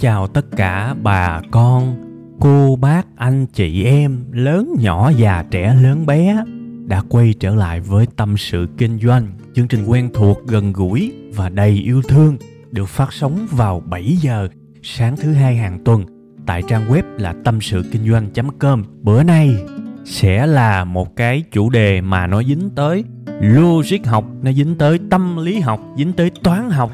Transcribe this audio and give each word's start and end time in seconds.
Chào 0.00 0.26
tất 0.26 0.46
cả 0.56 0.94
bà 1.02 1.40
con, 1.50 1.96
cô 2.40 2.76
bác, 2.80 3.06
anh 3.16 3.46
chị 3.46 3.84
em, 3.84 4.24
lớn 4.32 4.74
nhỏ 4.78 5.10
già 5.16 5.44
trẻ 5.50 5.76
lớn 5.82 6.06
bé 6.06 6.44
đã 6.86 7.02
quay 7.08 7.34
trở 7.40 7.54
lại 7.54 7.80
với 7.80 8.06
tâm 8.16 8.36
sự 8.36 8.66
kinh 8.78 8.98
doanh, 8.98 9.28
chương 9.54 9.68
trình 9.68 9.84
quen 9.86 10.10
thuộc, 10.14 10.38
gần 10.46 10.72
gũi 10.72 11.12
và 11.34 11.48
đầy 11.48 11.70
yêu 11.70 12.02
thương 12.08 12.36
được 12.70 12.88
phát 12.88 13.12
sóng 13.12 13.46
vào 13.50 13.80
7 13.80 14.16
giờ 14.16 14.48
sáng 14.82 15.16
thứ 15.16 15.32
hai 15.32 15.56
hàng 15.56 15.84
tuần 15.84 16.04
tại 16.46 16.62
trang 16.68 16.88
web 16.88 17.02
là 17.18 17.34
tâm 17.44 17.60
sự 17.60 17.82
kinh 17.92 18.10
doanh.com. 18.10 18.84
Bữa 19.02 19.22
nay 19.22 19.54
sẽ 20.04 20.46
là 20.46 20.84
một 20.84 21.16
cái 21.16 21.42
chủ 21.52 21.70
đề 21.70 22.00
mà 22.00 22.26
nó 22.26 22.42
dính 22.42 22.70
tới 22.76 23.04
logic 23.40 24.06
học, 24.06 24.24
nó 24.42 24.52
dính 24.52 24.74
tới 24.78 24.98
tâm 25.10 25.36
lý 25.36 25.60
học, 25.60 25.80
dính 25.96 26.12
tới 26.12 26.30
toán 26.42 26.70
học, 26.70 26.90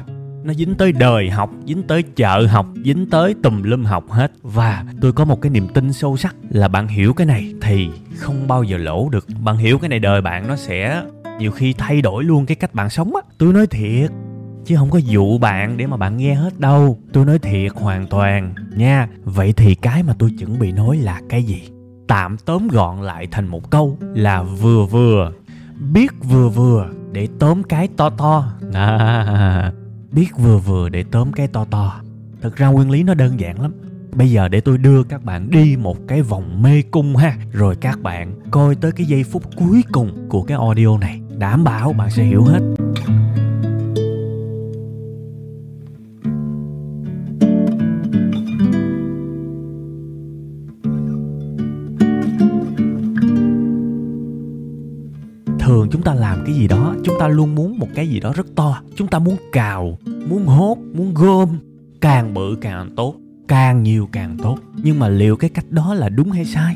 nó 0.47 0.53
dính 0.53 0.75
tới 0.75 0.91
đời 0.91 1.29
học 1.29 1.51
dính 1.65 1.83
tới 1.83 2.03
chợ 2.03 2.47
học 2.49 2.65
dính 2.83 3.05
tới 3.09 3.35
tùm 3.43 3.63
lum 3.63 3.83
học 3.83 4.11
hết. 4.11 4.31
Và 4.41 4.83
tôi 5.01 5.11
có 5.11 5.25
một 5.25 5.41
cái 5.41 5.49
niềm 5.49 5.67
tin 5.73 5.93
sâu 5.93 6.17
sắc 6.17 6.35
là 6.49 6.67
bạn 6.67 6.87
hiểu 6.87 7.13
cái 7.13 7.27
này 7.27 7.53
thì 7.61 7.89
không 8.15 8.47
bao 8.47 8.63
giờ 8.63 8.77
lỗ 8.77 9.09
được. 9.09 9.25
Bạn 9.43 9.57
hiểu 9.57 9.79
cái 9.79 9.89
này 9.89 9.99
đời 9.99 10.21
bạn 10.21 10.47
nó 10.47 10.55
sẽ 10.55 11.03
nhiều 11.39 11.51
khi 11.51 11.73
thay 11.73 12.01
đổi 12.01 12.23
luôn 12.23 12.45
cái 12.45 12.55
cách 12.55 12.73
bạn 12.73 12.89
sống 12.89 13.15
á. 13.15 13.21
Tôi 13.37 13.53
nói 13.53 13.67
thiệt 13.67 14.11
chứ 14.65 14.75
không 14.75 14.89
có 14.89 14.97
dụ 14.97 15.37
bạn 15.37 15.77
để 15.77 15.87
mà 15.87 15.97
bạn 15.97 16.17
nghe 16.17 16.33
hết 16.33 16.59
đâu. 16.59 16.99
Tôi 17.13 17.25
nói 17.25 17.39
thiệt 17.39 17.71
hoàn 17.75 18.07
toàn 18.07 18.53
nha. 18.75 19.07
Vậy 19.23 19.53
thì 19.53 19.75
cái 19.75 20.03
mà 20.03 20.13
tôi 20.19 20.31
chuẩn 20.39 20.59
bị 20.59 20.71
nói 20.71 20.97
là 20.97 21.21
cái 21.29 21.43
gì? 21.43 21.69
Tạm 22.07 22.37
tóm 22.45 22.67
gọn 22.67 23.01
lại 23.01 23.27
thành 23.31 23.47
một 23.47 23.71
câu 23.71 23.97
là 24.01 24.43
vừa 24.43 24.85
vừa. 24.85 25.31
Biết 25.93 26.11
vừa 26.23 26.49
vừa 26.49 26.89
để 27.11 27.27
tóm 27.39 27.63
cái 27.63 27.87
to 27.97 28.09
to. 28.09 28.51
À, 28.73 29.71
biết 30.17 30.37
vừa 30.37 30.57
vừa 30.57 30.89
để 30.89 31.03
tóm 31.11 31.31
cái 31.31 31.47
to 31.47 31.65
to. 31.65 32.01
Thực 32.41 32.55
ra 32.55 32.67
nguyên 32.67 32.89
lý 32.91 33.03
nó 33.03 33.13
đơn 33.13 33.39
giản 33.39 33.61
lắm. 33.61 33.73
Bây 34.13 34.31
giờ 34.31 34.47
để 34.47 34.61
tôi 34.61 34.77
đưa 34.77 35.03
các 35.03 35.23
bạn 35.23 35.49
đi 35.49 35.75
một 35.77 35.97
cái 36.07 36.21
vòng 36.21 36.61
mê 36.61 36.81
cung 36.81 37.15
ha. 37.15 37.37
Rồi 37.51 37.75
các 37.75 38.01
bạn 38.01 38.35
coi 38.51 38.75
tới 38.75 38.91
cái 38.91 39.05
giây 39.05 39.23
phút 39.23 39.43
cuối 39.55 39.83
cùng 39.91 40.27
của 40.29 40.43
cái 40.43 40.57
audio 40.57 40.97
này. 40.97 41.21
Đảm 41.37 41.63
bảo 41.63 41.93
bạn 41.93 42.09
sẽ 42.09 42.23
hiểu 42.23 42.43
hết. 42.43 42.59
Thường 55.59 55.87
chúng 55.91 56.01
ta 56.01 56.13
làm 56.13 56.43
cái 56.45 56.55
gì 56.55 56.67
đó 56.67 56.95
chúng 57.07 57.19
ta 57.19 57.27
luôn 57.27 57.55
muốn 57.55 57.79
một 57.79 57.87
cái 57.95 58.07
gì 58.07 58.19
đó 58.19 58.33
rất 58.35 58.55
to. 58.55 58.81
Chúng 58.95 59.07
ta 59.07 59.19
muốn 59.19 59.35
cào, 59.51 59.97
muốn 60.29 60.45
hốt, 60.45 60.77
muốn 60.93 61.13
gom. 61.13 61.49
Càng 62.01 62.33
bự 62.33 62.57
càng 62.61 62.89
tốt, 62.95 63.15
càng 63.47 63.83
nhiều 63.83 64.09
càng 64.11 64.37
tốt. 64.43 64.57
Nhưng 64.75 64.99
mà 64.99 65.09
liệu 65.09 65.37
cái 65.37 65.49
cách 65.49 65.65
đó 65.69 65.93
là 65.93 66.09
đúng 66.09 66.31
hay 66.31 66.45
sai? 66.45 66.75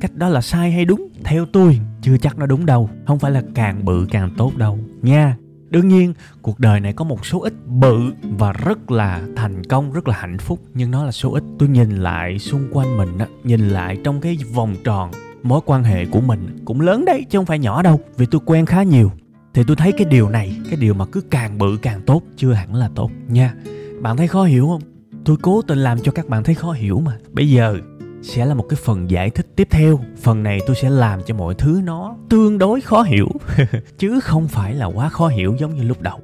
Cách 0.00 0.16
đó 0.16 0.28
là 0.28 0.40
sai 0.40 0.72
hay 0.72 0.84
đúng? 0.84 1.08
Theo 1.24 1.46
tôi, 1.46 1.80
chưa 2.02 2.16
chắc 2.16 2.38
nó 2.38 2.46
đúng 2.46 2.66
đâu. 2.66 2.90
Không 3.06 3.18
phải 3.18 3.30
là 3.30 3.42
càng 3.54 3.84
bự 3.84 4.06
càng 4.10 4.30
tốt 4.36 4.56
đâu. 4.56 4.78
Nha, 5.02 5.36
đương 5.70 5.88
nhiên, 5.88 6.14
cuộc 6.42 6.60
đời 6.60 6.80
này 6.80 6.92
có 6.92 7.04
một 7.04 7.26
số 7.26 7.40
ít 7.40 7.54
bự 7.66 8.12
và 8.22 8.52
rất 8.52 8.90
là 8.90 9.22
thành 9.36 9.64
công, 9.64 9.92
rất 9.92 10.08
là 10.08 10.16
hạnh 10.18 10.38
phúc. 10.38 10.60
Nhưng 10.74 10.90
nó 10.90 11.04
là 11.04 11.12
số 11.12 11.32
ít. 11.32 11.44
Tôi 11.58 11.68
nhìn 11.68 11.96
lại 11.96 12.38
xung 12.38 12.68
quanh 12.72 12.96
mình 12.96 13.18
á, 13.18 13.26
nhìn 13.44 13.68
lại 13.68 13.98
trong 14.04 14.20
cái 14.20 14.38
vòng 14.54 14.76
tròn, 14.84 15.10
mối 15.42 15.60
quan 15.66 15.84
hệ 15.84 16.06
của 16.06 16.20
mình 16.20 16.58
cũng 16.64 16.80
lớn 16.80 17.04
đấy, 17.04 17.26
chứ 17.30 17.38
không 17.38 17.46
phải 17.46 17.58
nhỏ 17.58 17.82
đâu. 17.82 18.00
Vì 18.16 18.26
tôi 18.26 18.40
quen 18.44 18.66
khá 18.66 18.82
nhiều 18.82 19.10
thì 19.54 19.62
tôi 19.66 19.76
thấy 19.76 19.92
cái 19.92 20.06
điều 20.10 20.28
này, 20.28 20.56
cái 20.70 20.76
điều 20.76 20.94
mà 20.94 21.06
cứ 21.06 21.20
càng 21.30 21.58
bự 21.58 21.78
càng 21.82 22.02
tốt, 22.06 22.22
chưa 22.36 22.52
hẳn 22.52 22.74
là 22.74 22.90
tốt 22.94 23.10
nha. 23.28 23.54
Bạn 24.00 24.16
thấy 24.16 24.28
khó 24.28 24.44
hiểu 24.44 24.66
không? 24.66 24.82
Tôi 25.24 25.36
cố 25.42 25.62
tình 25.62 25.78
làm 25.78 26.00
cho 26.00 26.12
các 26.12 26.28
bạn 26.28 26.44
thấy 26.44 26.54
khó 26.54 26.72
hiểu 26.72 27.00
mà. 27.00 27.18
Bây 27.32 27.50
giờ 27.50 27.78
sẽ 28.22 28.46
là 28.46 28.54
một 28.54 28.66
cái 28.68 28.78
phần 28.84 29.10
giải 29.10 29.30
thích 29.30 29.46
tiếp 29.56 29.68
theo. 29.70 30.00
Phần 30.22 30.42
này 30.42 30.60
tôi 30.66 30.76
sẽ 30.76 30.90
làm 30.90 31.20
cho 31.26 31.34
mọi 31.34 31.54
thứ 31.54 31.80
nó 31.84 32.16
tương 32.28 32.58
đối 32.58 32.80
khó 32.80 33.02
hiểu. 33.02 33.28
Chứ 33.98 34.20
không 34.20 34.48
phải 34.48 34.74
là 34.74 34.86
quá 34.86 35.08
khó 35.08 35.28
hiểu 35.28 35.56
giống 35.58 35.76
như 35.76 35.82
lúc 35.82 36.02
đầu. 36.02 36.20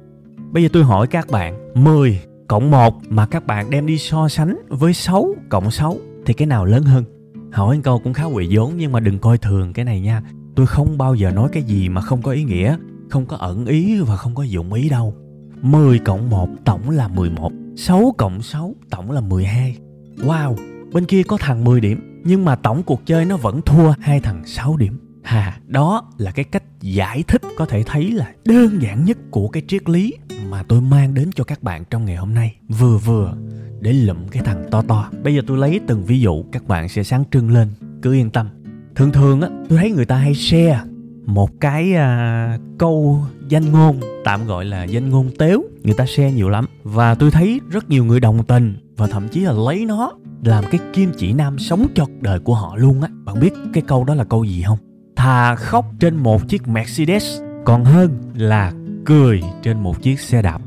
Bây 0.51 0.63
giờ 0.63 0.69
tôi 0.73 0.83
hỏi 0.83 1.07
các 1.07 1.27
bạn 1.29 1.83
10 1.83 2.19
cộng 2.47 2.71
1 2.71 2.95
mà 3.09 3.25
các 3.25 3.47
bạn 3.47 3.69
đem 3.69 3.85
đi 3.85 3.97
so 3.97 4.29
sánh 4.29 4.57
với 4.69 4.93
6 4.93 5.35
cộng 5.49 5.71
6 5.71 5.97
thì 6.25 6.33
cái 6.33 6.45
nào 6.45 6.65
lớn 6.65 6.83
hơn? 6.83 7.03
Hỏi 7.51 7.79
câu 7.83 7.99
cũng 8.03 8.13
khá 8.13 8.23
quỷ 8.23 8.47
vốn 8.51 8.73
nhưng 8.77 8.91
mà 8.91 8.99
đừng 8.99 9.19
coi 9.19 9.37
thường 9.37 9.73
cái 9.73 9.85
này 9.85 10.01
nha. 10.01 10.23
Tôi 10.55 10.65
không 10.65 10.97
bao 10.97 11.15
giờ 11.15 11.31
nói 11.31 11.49
cái 11.53 11.63
gì 11.63 11.89
mà 11.89 12.01
không 12.01 12.21
có 12.21 12.31
ý 12.31 12.43
nghĩa 12.43 12.77
không 13.09 13.25
có 13.25 13.37
ẩn 13.37 13.65
ý 13.65 13.99
và 13.99 14.15
không 14.15 14.35
có 14.35 14.43
dụng 14.43 14.73
ý 14.73 14.89
đâu 14.89 15.13
10 15.61 15.99
cộng 15.99 16.29
1 16.29 16.49
tổng 16.65 16.89
là 16.89 17.07
11 17.07 17.51
6 17.75 18.13
cộng 18.17 18.41
6 18.41 18.75
tổng 18.89 19.11
là 19.11 19.21
12 19.21 19.77
Wow, 20.17 20.55
bên 20.93 21.05
kia 21.05 21.23
có 21.23 21.37
thằng 21.37 21.63
10 21.63 21.81
điểm 21.81 22.21
Nhưng 22.25 22.45
mà 22.45 22.55
tổng 22.55 22.83
cuộc 22.83 23.05
chơi 23.05 23.25
nó 23.25 23.37
vẫn 23.37 23.61
thua 23.61 23.93
hai 23.99 24.19
thằng 24.19 24.45
6 24.45 24.77
điểm 24.77 24.99
Hà, 25.23 25.59
đó 25.67 26.11
là 26.17 26.31
cái 26.31 26.45
cách 26.45 26.63
giải 26.81 27.23
thích 27.27 27.41
có 27.57 27.65
thể 27.65 27.83
thấy 27.83 28.11
là 28.11 28.31
đơn 28.45 28.81
giản 28.81 29.05
nhất 29.05 29.17
của 29.31 29.47
cái 29.47 29.63
triết 29.67 29.89
lý 29.89 30.13
mà 30.49 30.63
tôi 30.63 30.81
mang 30.81 31.13
đến 31.13 31.29
cho 31.35 31.43
các 31.43 31.63
bạn 31.63 31.83
trong 31.89 32.05
ngày 32.05 32.15
hôm 32.15 32.33
nay. 32.33 32.55
Vừa 32.69 32.97
vừa 32.97 33.33
để 33.81 33.93
lụm 33.93 34.27
cái 34.27 34.43
thằng 34.43 34.65
to 34.71 34.81
to. 34.81 35.09
Bây 35.23 35.35
giờ 35.35 35.41
tôi 35.47 35.57
lấy 35.57 35.79
từng 35.87 36.05
ví 36.05 36.19
dụ 36.19 36.43
các 36.51 36.67
bạn 36.67 36.89
sẽ 36.89 37.03
sáng 37.03 37.23
trưng 37.31 37.53
lên, 37.53 37.67
cứ 38.01 38.13
yên 38.13 38.29
tâm. 38.29 38.49
Thường 38.95 39.11
thường 39.11 39.41
á, 39.41 39.49
tôi 39.69 39.79
thấy 39.79 39.91
người 39.91 40.05
ta 40.05 40.15
hay 40.15 40.35
share 40.35 40.79
một 41.27 41.61
cái 41.61 41.93
à, 41.93 42.57
câu 42.77 43.25
danh 43.49 43.71
ngôn 43.71 43.99
tạm 44.23 44.47
gọi 44.47 44.65
là 44.65 44.83
danh 44.83 45.09
ngôn 45.09 45.29
tếu 45.37 45.63
người 45.83 45.93
ta 45.93 46.05
share 46.05 46.31
nhiều 46.31 46.49
lắm. 46.49 46.65
Và 46.83 47.15
tôi 47.15 47.31
thấy 47.31 47.61
rất 47.69 47.89
nhiều 47.89 48.05
người 48.05 48.19
đồng 48.19 48.43
tình 48.43 48.75
và 48.97 49.07
thậm 49.07 49.27
chí 49.29 49.39
là 49.39 49.51
lấy 49.51 49.85
nó 49.85 50.11
làm 50.43 50.63
cái 50.71 50.79
kim 50.93 51.11
chỉ 51.17 51.33
nam 51.33 51.59
sống 51.59 51.87
chật 51.95 52.09
đời 52.21 52.39
của 52.39 52.53
họ 52.53 52.75
luôn 52.75 53.01
á. 53.01 53.09
Bạn 53.25 53.39
biết 53.39 53.53
cái 53.73 53.83
câu 53.87 54.03
đó 54.03 54.13
là 54.13 54.23
câu 54.23 54.43
gì 54.43 54.63
không? 54.67 54.77
Thà 55.15 55.55
khóc 55.55 55.85
trên 55.99 56.15
một 56.15 56.47
chiếc 56.47 56.67
mercedes 56.67 57.41
còn 57.65 57.85
hơn 57.85 58.17
là 58.35 58.73
cười 59.05 59.41
trên 59.63 59.79
một 59.79 60.01
chiếc 60.01 60.19
xe 60.19 60.41
đạp. 60.41 60.61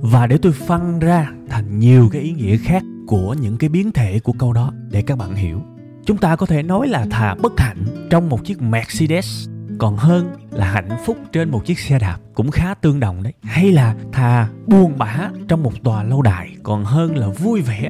Và 0.00 0.26
để 0.26 0.38
tôi 0.42 0.52
phân 0.52 0.98
ra 0.98 1.30
thành 1.48 1.78
nhiều 1.78 2.08
cái 2.12 2.22
ý 2.22 2.32
nghĩa 2.32 2.56
khác 2.56 2.82
của 3.06 3.34
những 3.40 3.56
cái 3.56 3.68
biến 3.68 3.92
thể 3.92 4.20
của 4.20 4.32
câu 4.32 4.52
đó 4.52 4.72
để 4.90 5.02
các 5.02 5.18
bạn 5.18 5.34
hiểu. 5.34 5.62
Chúng 6.06 6.16
ta 6.16 6.36
có 6.36 6.46
thể 6.46 6.62
nói 6.62 6.88
là 6.88 7.06
thà 7.10 7.34
bất 7.34 7.52
hạnh 7.56 7.84
trong 8.10 8.28
một 8.28 8.44
chiếc 8.44 8.62
mercedes 8.62 9.48
còn 9.78 9.96
hơn 9.96 10.30
là 10.50 10.66
hạnh 10.66 10.88
phúc 11.06 11.16
trên 11.32 11.50
một 11.50 11.64
chiếc 11.64 11.78
xe 11.78 11.98
đạp 11.98 12.18
cũng 12.34 12.50
khá 12.50 12.74
tương 12.74 13.00
đồng 13.00 13.22
đấy. 13.22 13.32
Hay 13.42 13.72
là 13.72 13.94
thà 14.12 14.48
buồn 14.66 14.98
bã 14.98 15.30
trong 15.48 15.62
một 15.62 15.72
tòa 15.82 16.02
lâu 16.02 16.22
đài, 16.22 16.56
còn 16.62 16.84
hơn 16.84 17.16
là 17.16 17.28
vui 17.28 17.60
vẻ 17.60 17.88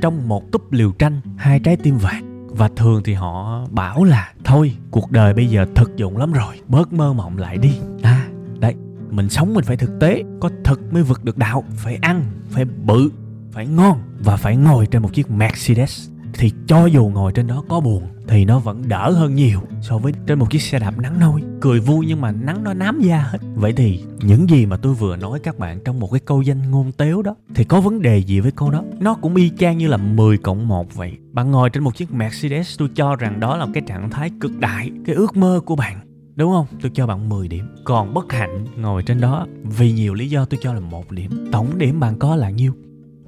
trong 0.00 0.28
một 0.28 0.52
túp 0.52 0.72
liều 0.72 0.92
tranh, 0.92 1.20
hai 1.36 1.60
trái 1.60 1.76
tim 1.76 1.96
vàng. 1.96 2.48
Và 2.48 2.68
thường 2.76 3.02
thì 3.04 3.14
họ 3.14 3.66
bảo 3.70 4.04
là, 4.04 4.32
thôi, 4.44 4.76
cuộc 4.90 5.10
đời 5.10 5.34
bây 5.34 5.46
giờ 5.46 5.66
thực 5.74 5.96
dụng 5.96 6.16
lắm 6.16 6.32
rồi, 6.32 6.60
bớt 6.68 6.92
mơ 6.92 7.12
mộng 7.12 7.38
lại 7.38 7.58
đi. 7.58 7.78
À 8.02 8.26
đấy, 8.58 8.74
mình 9.10 9.28
sống 9.28 9.54
mình 9.54 9.64
phải 9.64 9.76
thực 9.76 10.00
tế, 10.00 10.22
có 10.40 10.50
thực 10.64 10.92
mới 10.92 11.02
vực 11.02 11.24
được 11.24 11.38
đạo, 11.38 11.64
phải 11.76 11.96
ăn, 11.96 12.24
phải 12.50 12.64
bự, 12.64 13.10
phải 13.52 13.66
ngon 13.66 14.02
và 14.18 14.36
phải 14.36 14.56
ngồi 14.56 14.86
trên 14.86 15.02
một 15.02 15.14
chiếc 15.14 15.30
mercedes 15.30 16.08
thì 16.32 16.52
cho 16.66 16.86
dù 16.86 17.10
ngồi 17.14 17.32
trên 17.32 17.46
đó 17.46 17.64
có 17.68 17.80
buồn, 17.80 18.02
thì 18.28 18.44
nó 18.44 18.58
vẫn 18.58 18.88
đỡ 18.88 19.10
hơn 19.10 19.34
nhiều 19.34 19.60
so 19.80 19.98
với 19.98 20.12
trên 20.26 20.38
một 20.38 20.50
chiếc 20.50 20.62
xe 20.62 20.78
đạp 20.78 20.98
nắng 20.98 21.20
nôi 21.20 21.42
cười 21.60 21.80
vui 21.80 22.06
nhưng 22.06 22.20
mà 22.20 22.32
nắng 22.32 22.64
nó 22.64 22.74
nám 22.74 23.00
da 23.00 23.18
hết 23.18 23.38
vậy 23.54 23.72
thì 23.72 24.04
những 24.20 24.50
gì 24.50 24.66
mà 24.66 24.76
tôi 24.76 24.94
vừa 24.94 25.16
nói 25.16 25.38
các 25.42 25.58
bạn 25.58 25.80
trong 25.84 26.00
một 26.00 26.08
cái 26.12 26.20
câu 26.20 26.42
danh 26.42 26.70
ngôn 26.70 26.92
tếu 26.92 27.22
đó, 27.22 27.34
thì 27.54 27.64
có 27.64 27.80
vấn 27.80 28.02
đề 28.02 28.18
gì 28.18 28.40
với 28.40 28.52
câu 28.52 28.70
đó 28.70 28.82
nó 29.00 29.14
cũng 29.14 29.34
y 29.34 29.50
chang 29.58 29.78
như 29.78 29.88
là 29.88 29.96
10 29.96 30.38
cộng 30.38 30.68
1 30.68 30.94
vậy 30.94 31.12
bạn 31.32 31.50
ngồi 31.50 31.70
trên 31.70 31.84
một 31.84 31.96
chiếc 31.96 32.12
Mercedes, 32.12 32.78
tôi 32.78 32.88
cho 32.94 33.16
rằng 33.16 33.40
đó 33.40 33.56
là 33.56 33.66
cái 33.74 33.82
trạng 33.86 34.10
thái 34.10 34.30
cực 34.40 34.58
đại, 34.58 34.90
cái 35.06 35.16
ước 35.16 35.36
mơ 35.36 35.60
của 35.64 35.76
bạn 35.76 36.00
Đúng 36.36 36.52
không? 36.52 36.66
Tôi 36.82 36.90
cho 36.94 37.06
bạn 37.06 37.28
10 37.28 37.48
điểm. 37.48 37.68
Còn 37.84 38.14
bất 38.14 38.32
hạnh 38.32 38.66
ngồi 38.76 39.02
trên 39.02 39.20
đó, 39.20 39.46
vì 39.64 39.92
nhiều 39.92 40.14
lý 40.14 40.30
do 40.30 40.44
tôi 40.44 40.60
cho 40.62 40.74
là 40.74 40.80
một 40.80 41.10
điểm. 41.10 41.48
Tổng 41.52 41.78
điểm 41.78 42.00
bạn 42.00 42.18
có 42.18 42.36
là 42.36 42.50
nhiêu? 42.50 42.72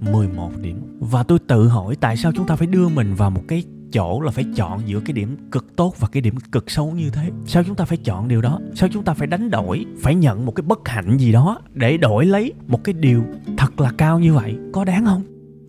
11 0.00 0.50
điểm. 0.60 0.98
Và 1.00 1.22
tôi 1.22 1.38
tự 1.38 1.68
hỏi 1.68 1.96
tại 2.00 2.16
sao 2.16 2.32
chúng 2.34 2.46
ta 2.46 2.56
phải 2.56 2.66
đưa 2.66 2.88
mình 2.88 3.14
vào 3.14 3.30
một 3.30 3.42
cái 3.48 3.64
chỗ 3.92 4.20
là 4.20 4.30
phải 4.30 4.44
chọn 4.56 4.80
giữa 4.86 5.00
cái 5.00 5.12
điểm 5.12 5.36
cực 5.50 5.76
tốt 5.76 5.94
và 5.98 6.08
cái 6.12 6.20
điểm 6.20 6.34
cực 6.52 6.70
xấu 6.70 6.90
như 6.90 7.10
thế? 7.10 7.30
Sao 7.46 7.62
chúng 7.64 7.74
ta 7.74 7.84
phải 7.84 7.98
chọn 8.04 8.28
điều 8.28 8.40
đó? 8.40 8.60
Sao 8.74 8.88
chúng 8.92 9.04
ta 9.04 9.14
phải 9.14 9.26
đánh 9.26 9.50
đổi 9.50 9.84
phải 10.02 10.14
nhận 10.14 10.46
một 10.46 10.52
cái 10.52 10.62
bất 10.62 10.88
hạnh 10.88 11.16
gì 11.16 11.32
đó 11.32 11.58
để 11.72 11.96
đổi 11.96 12.26
lấy 12.26 12.52
một 12.66 12.84
cái 12.84 12.92
điều 12.92 13.22
thật 13.56 13.80
là 13.80 13.92
cao 13.98 14.18
như 14.18 14.34
vậy? 14.34 14.56
Có 14.72 14.84
đáng 14.84 15.04
không? 15.04 15.22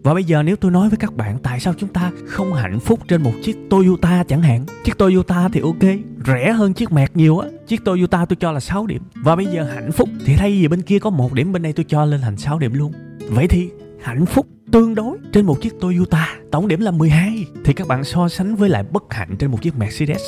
Và 0.03 0.13
bây 0.13 0.23
giờ 0.23 0.43
nếu 0.43 0.55
tôi 0.55 0.71
nói 0.71 0.89
với 0.89 0.97
các 0.97 1.15
bạn 1.15 1.37
tại 1.43 1.59
sao 1.59 1.73
chúng 1.77 1.89
ta 1.89 2.11
không 2.27 2.53
hạnh 2.53 2.79
phúc 2.79 2.99
trên 3.07 3.23
một 3.23 3.33
chiếc 3.43 3.57
Toyota 3.69 4.23
chẳng 4.23 4.41
hạn? 4.41 4.65
Chiếc 4.83 4.97
Toyota 4.97 5.49
thì 5.49 5.59
ok, 5.59 5.83
rẻ 6.25 6.51
hơn 6.51 6.73
chiếc 6.73 6.91
Mẹt 6.91 7.11
nhiều 7.15 7.37
á. 7.37 7.49
Chiếc 7.67 7.85
Toyota 7.85 8.25
tôi 8.25 8.35
cho 8.35 8.51
là 8.51 8.59
6 8.59 8.87
điểm. 8.87 9.01
Và 9.15 9.35
bây 9.35 9.45
giờ 9.45 9.63
hạnh 9.63 9.91
phúc 9.91 10.09
thì 10.25 10.35
thay 10.35 10.51
vì 10.51 10.67
bên 10.67 10.81
kia 10.81 10.99
có 10.99 11.09
một 11.09 11.33
điểm 11.33 11.53
bên 11.53 11.61
đây 11.61 11.73
tôi 11.73 11.85
cho 11.89 12.05
lên 12.05 12.21
thành 12.21 12.37
6 12.37 12.59
điểm 12.59 12.73
luôn. 12.73 12.93
Vậy 13.29 13.47
thì 13.47 13.69
hạnh 14.05 14.25
phúc 14.25 14.47
tương 14.71 14.95
đối 14.95 15.17
trên 15.33 15.45
một 15.45 15.61
chiếc 15.61 15.73
Toyota. 15.81 16.27
Tổng 16.51 16.67
điểm 16.67 16.79
là 16.79 16.91
12 16.91 17.45
thì 17.65 17.73
các 17.73 17.87
bạn 17.87 18.03
so 18.03 18.29
sánh 18.29 18.55
với 18.55 18.69
lại 18.69 18.83
bất 18.83 19.13
hạnh 19.13 19.35
trên 19.39 19.51
một 19.51 19.61
chiếc 19.61 19.77
Mercedes. 19.77 20.21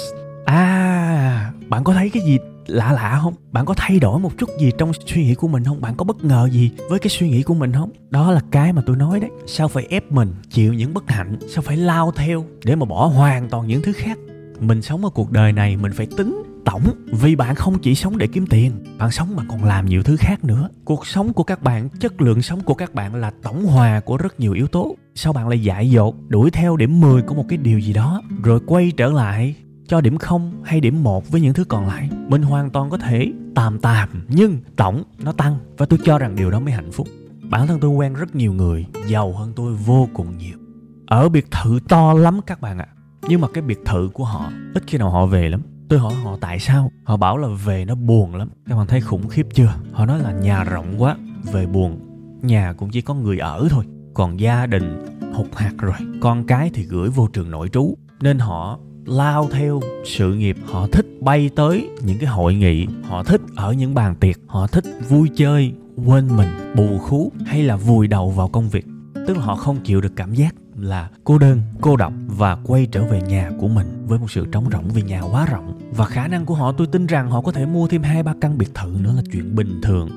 À 0.45 1.51
bạn 1.69 1.83
có 1.83 1.93
thấy 1.93 2.09
cái 2.09 2.23
gì 2.23 2.37
lạ 2.67 2.91
lạ 2.91 3.19
không? 3.23 3.33
Bạn 3.51 3.65
có 3.65 3.73
thay 3.77 3.99
đổi 3.99 4.19
một 4.19 4.31
chút 4.37 4.49
gì 4.59 4.71
trong 4.77 4.91
suy 5.05 5.23
nghĩ 5.23 5.35
của 5.35 5.47
mình 5.47 5.63
không? 5.63 5.81
Bạn 5.81 5.95
có 5.95 6.05
bất 6.05 6.23
ngờ 6.23 6.49
gì 6.51 6.71
với 6.89 6.99
cái 6.99 7.09
suy 7.09 7.29
nghĩ 7.29 7.43
của 7.43 7.53
mình 7.53 7.73
không? 7.73 7.89
Đó 8.09 8.31
là 8.31 8.41
cái 8.51 8.73
mà 8.73 8.81
tôi 8.85 8.95
nói 8.95 9.19
đấy. 9.19 9.29
Sao 9.47 9.67
phải 9.67 9.85
ép 9.89 10.11
mình 10.11 10.33
chịu 10.49 10.73
những 10.73 10.93
bất 10.93 11.09
hạnh? 11.09 11.37
Sao 11.49 11.61
phải 11.61 11.77
lao 11.77 12.11
theo 12.11 12.45
để 12.63 12.75
mà 12.75 12.85
bỏ 12.85 13.05
hoàn 13.05 13.49
toàn 13.49 13.67
những 13.67 13.81
thứ 13.81 13.91
khác? 13.93 14.17
Mình 14.59 14.81
sống 14.81 15.03
ở 15.05 15.09
cuộc 15.09 15.31
đời 15.31 15.53
này 15.53 15.77
mình 15.77 15.91
phải 15.93 16.07
tính 16.17 16.43
tổng, 16.67 16.83
vì 17.11 17.35
bạn 17.35 17.55
không 17.55 17.79
chỉ 17.79 17.95
sống 17.95 18.17
để 18.17 18.27
kiếm 18.27 18.47
tiền, 18.47 18.71
bạn 18.97 19.11
sống 19.11 19.35
mà 19.35 19.43
còn 19.49 19.63
làm 19.63 19.85
nhiều 19.85 20.03
thứ 20.03 20.15
khác 20.19 20.43
nữa. 20.43 20.69
Cuộc 20.85 21.07
sống 21.07 21.33
của 21.33 21.43
các 21.43 21.63
bạn, 21.63 21.89
chất 21.89 22.21
lượng 22.21 22.41
sống 22.41 22.61
của 22.61 22.73
các 22.73 22.93
bạn 22.93 23.15
là 23.15 23.31
tổng 23.43 23.65
hòa 23.65 23.99
của 23.99 24.17
rất 24.17 24.39
nhiều 24.39 24.53
yếu 24.53 24.67
tố. 24.67 24.95
Sao 25.15 25.33
bạn 25.33 25.47
lại 25.47 25.63
dại 25.63 25.89
dột, 25.89 26.15
đuổi 26.27 26.51
theo 26.51 26.77
điểm 26.77 26.99
10 26.99 27.21
của 27.21 27.35
một 27.35 27.45
cái 27.49 27.57
điều 27.57 27.79
gì 27.79 27.93
đó, 27.93 28.21
rồi 28.43 28.59
quay 28.65 28.91
trở 28.97 29.11
lại 29.11 29.55
cho 29.87 30.01
điểm 30.01 30.17
không 30.17 30.61
hay 30.63 30.79
điểm 30.81 31.03
một 31.03 31.31
với 31.31 31.41
những 31.41 31.53
thứ 31.53 31.63
còn 31.63 31.87
lại? 31.87 32.09
Mình 32.27 32.41
hoàn 32.41 32.69
toàn 32.69 32.89
có 32.89 32.97
thể 32.97 33.31
tạm 33.55 33.79
tạm, 33.79 34.25
nhưng 34.27 34.57
tổng 34.75 35.03
nó 35.23 35.31
tăng, 35.31 35.57
và 35.77 35.85
tôi 35.85 35.99
cho 36.03 36.17
rằng 36.17 36.35
điều 36.35 36.51
đó 36.51 36.59
mới 36.59 36.73
hạnh 36.73 36.91
phúc. 36.91 37.07
Bản 37.49 37.67
thân 37.67 37.79
tôi 37.79 37.91
quen 37.91 38.13
rất 38.13 38.35
nhiều 38.35 38.53
người, 38.53 38.85
giàu 39.07 39.33
hơn 39.33 39.53
tôi 39.55 39.73
vô 39.73 40.09
cùng 40.13 40.37
nhiều. 40.37 40.57
Ở 41.05 41.29
biệt 41.29 41.51
thự 41.51 41.79
to 41.89 42.13
lắm 42.13 42.39
các 42.45 42.61
bạn 42.61 42.77
ạ, 42.77 42.87
nhưng 43.27 43.41
mà 43.41 43.47
cái 43.53 43.61
biệt 43.61 43.79
thự 43.85 44.09
của 44.13 44.25
họ, 44.25 44.51
ít 44.73 44.83
khi 44.87 44.97
nào 44.97 45.09
họ 45.09 45.25
về 45.25 45.49
lắm 45.49 45.61
tôi 45.89 45.99
hỏi 45.99 46.13
họ, 46.13 46.37
tại 46.41 46.59
sao? 46.59 46.91
Họ 47.03 47.17
bảo 47.17 47.37
là 47.37 47.47
về 47.65 47.85
nó 47.85 47.95
buồn 47.95 48.35
lắm. 48.35 48.49
Các 48.69 48.75
bạn 48.75 48.87
thấy 48.87 49.01
khủng 49.01 49.27
khiếp 49.27 49.47
chưa? 49.53 49.73
Họ 49.91 50.05
nói 50.05 50.19
là 50.19 50.31
nhà 50.31 50.63
rộng 50.63 51.01
quá, 51.01 51.17
về 51.51 51.65
buồn. 51.65 51.99
Nhà 52.41 52.73
cũng 52.77 52.89
chỉ 52.89 53.01
có 53.01 53.13
người 53.13 53.37
ở 53.37 53.67
thôi, 53.69 53.85
còn 54.13 54.39
gia 54.39 54.65
đình 54.65 55.05
hụt 55.33 55.47
hạt 55.55 55.73
rồi. 55.77 55.93
Con 56.21 56.47
cái 56.47 56.69
thì 56.73 56.83
gửi 56.83 57.09
vô 57.09 57.27
trường 57.27 57.51
nội 57.51 57.69
trú. 57.69 57.95
Nên 58.21 58.39
họ 58.39 58.79
lao 59.05 59.47
theo 59.51 59.81
sự 60.05 60.33
nghiệp. 60.33 60.57
Họ 60.65 60.87
thích 60.87 61.05
bay 61.21 61.49
tới 61.55 61.89
những 62.01 62.17
cái 62.17 62.29
hội 62.29 62.55
nghị. 62.55 62.87
Họ 63.03 63.23
thích 63.23 63.41
ở 63.55 63.73
những 63.73 63.93
bàn 63.93 64.15
tiệc. 64.15 64.35
Họ 64.47 64.67
thích 64.67 64.85
vui 65.09 65.29
chơi 65.35 65.73
quên 66.05 66.27
mình, 66.37 66.49
bù 66.75 66.97
khú 66.97 67.31
hay 67.45 67.63
là 67.63 67.75
vùi 67.75 68.07
đầu 68.07 68.29
vào 68.29 68.47
công 68.47 68.69
việc. 68.69 68.85
Tức 69.27 69.37
là 69.37 69.43
họ 69.43 69.55
không 69.55 69.77
chịu 69.83 70.01
được 70.01 70.15
cảm 70.15 70.33
giác 70.33 70.55
là 70.77 71.09
cô 71.23 71.37
đơn, 71.37 71.61
cô 71.81 71.95
độc 71.95 72.13
và 72.27 72.55
quay 72.55 72.85
trở 72.85 73.03
về 73.03 73.21
nhà 73.21 73.51
của 73.59 73.67
mình 73.67 74.05
với 74.07 74.19
một 74.19 74.31
sự 74.31 74.45
trống 74.51 74.69
rỗng 74.71 74.89
vì 74.89 75.01
nhà 75.01 75.21
quá 75.21 75.45
rộng. 75.45 75.79
Và 75.91 76.05
khả 76.05 76.27
năng 76.27 76.45
của 76.45 76.55
họ, 76.55 76.71
tôi 76.71 76.87
tin 76.87 77.05
rằng 77.05 77.31
họ 77.31 77.41
có 77.41 77.51
thể 77.51 77.65
mua 77.65 77.87
thêm 77.87 78.03
hai 78.03 78.23
ba 78.23 78.33
căn 78.41 78.57
biệt 78.57 78.75
thự 78.75 78.97
nữa 78.99 79.13
là 79.15 79.21
chuyện 79.31 79.55
bình 79.55 79.81
thường. 79.83 80.09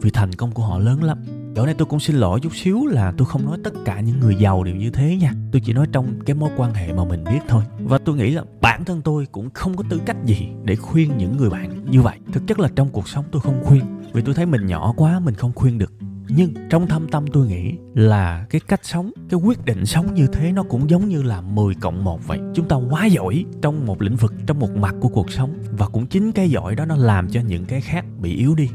Vì 0.00 0.10
thành 0.10 0.32
công 0.32 0.52
của 0.52 0.62
họ 0.62 0.78
lớn 0.78 1.02
lắm. 1.02 1.18
Chỗ 1.56 1.66
này 1.66 1.74
tôi 1.78 1.86
cũng 1.86 2.00
xin 2.00 2.16
lỗi 2.16 2.40
chút 2.40 2.56
xíu 2.56 2.86
là 2.86 3.12
tôi 3.16 3.26
không 3.26 3.44
nói 3.44 3.58
tất 3.64 3.72
cả 3.84 4.00
những 4.00 4.20
người 4.20 4.34
giàu 4.34 4.64
đều 4.64 4.76
như 4.76 4.90
thế 4.90 5.16
nha. 5.16 5.32
Tôi 5.52 5.62
chỉ 5.64 5.72
nói 5.72 5.86
trong 5.92 6.20
cái 6.26 6.34
mối 6.36 6.50
quan 6.56 6.74
hệ 6.74 6.92
mà 6.92 7.04
mình 7.04 7.24
biết 7.24 7.40
thôi. 7.48 7.62
Và 7.78 7.98
tôi 7.98 8.16
nghĩ 8.16 8.30
là 8.30 8.42
bản 8.60 8.84
thân 8.84 9.02
tôi 9.02 9.26
cũng 9.32 9.50
không 9.50 9.76
có 9.76 9.84
tư 9.88 10.00
cách 10.06 10.16
gì 10.24 10.48
để 10.64 10.76
khuyên 10.76 11.12
những 11.18 11.36
người 11.36 11.50
bạn 11.50 11.84
như 11.90 12.02
vậy. 12.02 12.18
Thực 12.32 12.46
chất 12.46 12.60
là 12.60 12.68
trong 12.76 12.88
cuộc 12.88 13.08
sống 13.08 13.24
tôi 13.30 13.42
không 13.42 13.64
khuyên. 13.64 13.84
Vì 14.12 14.22
tôi 14.22 14.34
thấy 14.34 14.46
mình 14.46 14.66
nhỏ 14.66 14.94
quá, 14.96 15.20
mình 15.20 15.34
không 15.34 15.52
khuyên 15.54 15.78
được 15.78 15.92
nhưng 16.28 16.54
trong 16.70 16.86
thâm 16.86 17.08
tâm 17.08 17.26
tôi 17.32 17.46
nghĩ 17.46 17.74
là 17.94 18.46
cái 18.50 18.60
cách 18.68 18.80
sống, 18.82 19.10
cái 19.30 19.40
quyết 19.40 19.64
định 19.64 19.86
sống 19.86 20.14
như 20.14 20.26
thế 20.26 20.52
nó 20.52 20.62
cũng 20.62 20.90
giống 20.90 21.08
như 21.08 21.22
là 21.22 21.40
10 21.40 21.74
cộng 21.74 22.04
1 22.04 22.26
vậy. 22.26 22.38
Chúng 22.54 22.68
ta 22.68 22.76
quá 22.76 23.06
giỏi 23.06 23.44
trong 23.62 23.86
một 23.86 24.02
lĩnh 24.02 24.16
vực, 24.16 24.34
trong 24.46 24.58
một 24.58 24.76
mặt 24.76 24.94
của 25.00 25.08
cuộc 25.08 25.30
sống. 25.30 25.54
Và 25.78 25.88
cũng 25.88 26.06
chính 26.06 26.32
cái 26.32 26.50
giỏi 26.50 26.74
đó 26.74 26.84
nó 26.84 26.96
làm 26.96 27.28
cho 27.28 27.40
những 27.40 27.64
cái 27.64 27.80
khác 27.80 28.04
bị 28.20 28.36
yếu 28.36 28.54
đi. 28.54 28.68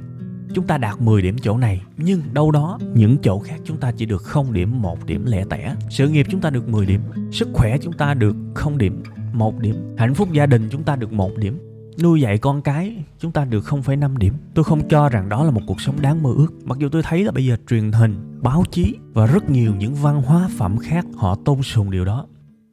Chúng 0.53 0.67
ta 0.67 0.77
đạt 0.77 1.01
10 1.01 1.21
điểm 1.21 1.35
chỗ 1.41 1.57
này, 1.57 1.81
nhưng 1.97 2.21
đâu 2.33 2.51
đó 2.51 2.79
những 2.93 3.17
chỗ 3.17 3.39
khác 3.39 3.59
chúng 3.63 3.77
ta 3.77 3.91
chỉ 3.91 4.05
được 4.05 4.23
0 4.23 4.53
điểm 4.53 4.81
1 4.81 5.05
điểm 5.05 5.25
lẻ 5.25 5.45
tẻ. 5.49 5.75
Sự 5.89 6.09
nghiệp 6.09 6.27
chúng 6.29 6.41
ta 6.41 6.49
được 6.49 6.67
10 6.67 6.85
điểm, 6.85 7.01
sức 7.31 7.49
khỏe 7.53 7.77
chúng 7.81 7.93
ta 7.93 8.13
được 8.13 8.35
0 8.55 8.77
điểm 8.77 9.03
1 9.33 9.59
điểm, 9.59 9.75
hạnh 9.97 10.13
phúc 10.13 10.29
gia 10.31 10.45
đình 10.45 10.67
chúng 10.71 10.83
ta 10.83 10.95
được 10.95 11.13
1 11.13 11.37
điểm 11.37 11.59
nuôi 12.01 12.21
dạy 12.21 12.37
con 12.37 12.61
cái 12.61 13.03
chúng 13.19 13.31
ta 13.31 13.45
được 13.45 13.63
0,5 13.63 14.17
điểm. 14.17 14.33
Tôi 14.53 14.63
không 14.63 14.87
cho 14.89 15.09
rằng 15.09 15.29
đó 15.29 15.43
là 15.43 15.51
một 15.51 15.61
cuộc 15.67 15.81
sống 15.81 16.01
đáng 16.01 16.23
mơ 16.23 16.29
ước. 16.37 16.47
Mặc 16.63 16.77
dù 16.77 16.89
tôi 16.89 17.03
thấy 17.03 17.23
là 17.23 17.31
bây 17.31 17.45
giờ 17.45 17.57
truyền 17.69 17.91
hình, 17.91 18.39
báo 18.41 18.63
chí 18.71 18.95
và 19.13 19.25
rất 19.25 19.49
nhiều 19.49 19.73
những 19.75 19.95
văn 19.95 20.21
hóa 20.21 20.49
phẩm 20.57 20.77
khác 20.77 21.05
họ 21.15 21.35
tôn 21.45 21.61
sùng 21.61 21.91
điều 21.91 22.05
đó. 22.05 22.25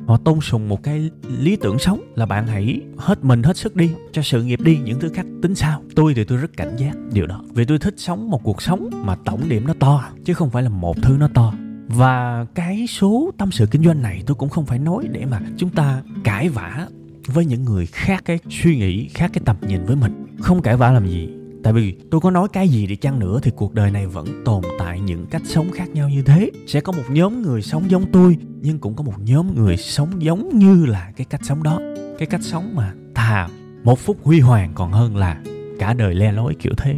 Họ 0.07 0.17
tôn 0.17 0.41
sùng 0.41 0.69
một 0.69 0.83
cái 0.83 1.11
lý 1.39 1.57
tưởng 1.57 1.79
sống 1.79 2.01
là 2.15 2.27
bạn 2.27 2.47
hãy 2.47 2.81
hết 2.97 3.25
mình 3.25 3.43
hết 3.43 3.57
sức 3.57 3.77
đi 3.77 3.91
cho 4.13 4.23
sự 4.23 4.43
nghiệp 4.43 4.61
đi 4.63 4.79
những 4.85 5.01
thứ 5.01 5.09
khác 5.09 5.27
tính 5.43 5.55
sao. 5.55 5.83
Tôi 5.97 6.15
thì 6.15 6.25
tôi 6.25 6.39
rất 6.39 6.57
cảnh 6.57 6.77
giác 6.77 6.93
điều 7.13 7.27
đó. 7.27 7.43
Vì 7.55 7.65
tôi 7.65 7.79
thích 7.79 7.95
sống 7.97 8.31
một 8.31 8.43
cuộc 8.45 8.63
sống 8.63 8.91
mà 9.05 9.17
tổng 9.25 9.41
điểm 9.49 9.67
nó 9.67 9.75
to 9.79 10.05
chứ 10.25 10.35
không 10.35 10.51
phải 10.51 10.63
là 10.63 10.69
một 10.69 10.97
thứ 11.03 11.17
nó 11.21 11.29
to 11.35 11.53
và 11.97 12.47
cái 12.55 12.87
số 12.87 13.31
tâm 13.39 13.51
sự 13.53 13.67
kinh 13.67 13.85
doanh 13.85 14.03
này 14.03 14.23
tôi 14.27 14.35
cũng 14.35 14.49
không 14.49 14.67
phải 14.67 14.79
nói 14.79 15.09
để 15.11 15.25
mà 15.25 15.41
chúng 15.57 15.71
ta 15.71 16.03
cãi 16.25 16.49
vã 16.49 16.87
với 17.31 17.45
những 17.45 17.65
người 17.65 17.87
khác 17.87 18.23
cái 18.25 18.39
suy 18.51 18.77
nghĩ, 18.77 19.09
khác 19.09 19.31
cái 19.33 19.43
tầm 19.45 19.57
nhìn 19.69 19.85
với 19.85 19.97
mình. 19.97 20.27
Không 20.41 20.63
cãi 20.63 20.77
vã 20.77 20.93
làm 20.93 21.09
gì. 21.09 21.29
Tại 21.63 21.73
vì 21.73 21.95
tôi 22.11 22.21
có 22.21 22.31
nói 22.31 22.49
cái 22.53 22.69
gì 22.69 22.87
đi 22.87 22.97
chăng 22.97 23.19
nữa 23.19 23.41
thì 23.43 23.51
cuộc 23.57 23.75
đời 23.75 23.91
này 23.91 24.07
vẫn 24.07 24.27
tồn 24.45 24.63
tại 24.79 25.01
những 25.01 25.27
cách 25.27 25.43
sống 25.45 25.71
khác 25.73 25.89
nhau 25.89 26.09
như 26.09 26.23
thế. 26.23 26.51
Sẽ 26.67 26.81
có 26.81 26.93
một 26.93 27.03
nhóm 27.09 27.43
người 27.43 27.63
sống 27.63 27.91
giống 27.91 28.13
tôi, 28.13 28.37
nhưng 28.61 28.79
cũng 28.79 28.95
có 28.95 29.05
một 29.05 29.15
nhóm 29.25 29.55
người 29.55 29.77
sống 29.77 30.23
giống 30.23 30.59
như 30.59 30.87
là 30.87 31.13
cái 31.17 31.25
cách 31.31 31.41
sống 31.45 31.63
đó. 31.63 31.81
Cái 32.19 32.27
cách 32.27 32.43
sống 32.43 32.77
mà 32.77 32.93
thà 33.15 33.49
một 33.85 33.99
phút 33.99 34.17
huy 34.23 34.41
hoàng 34.41 34.73
còn 34.75 34.93
hơn 34.93 35.17
là 35.17 35.43
cả 35.79 35.95
đời 35.95 36.15
le 36.15 36.33
lối 36.33 36.55
kiểu 36.55 36.73
thế. 36.77 36.95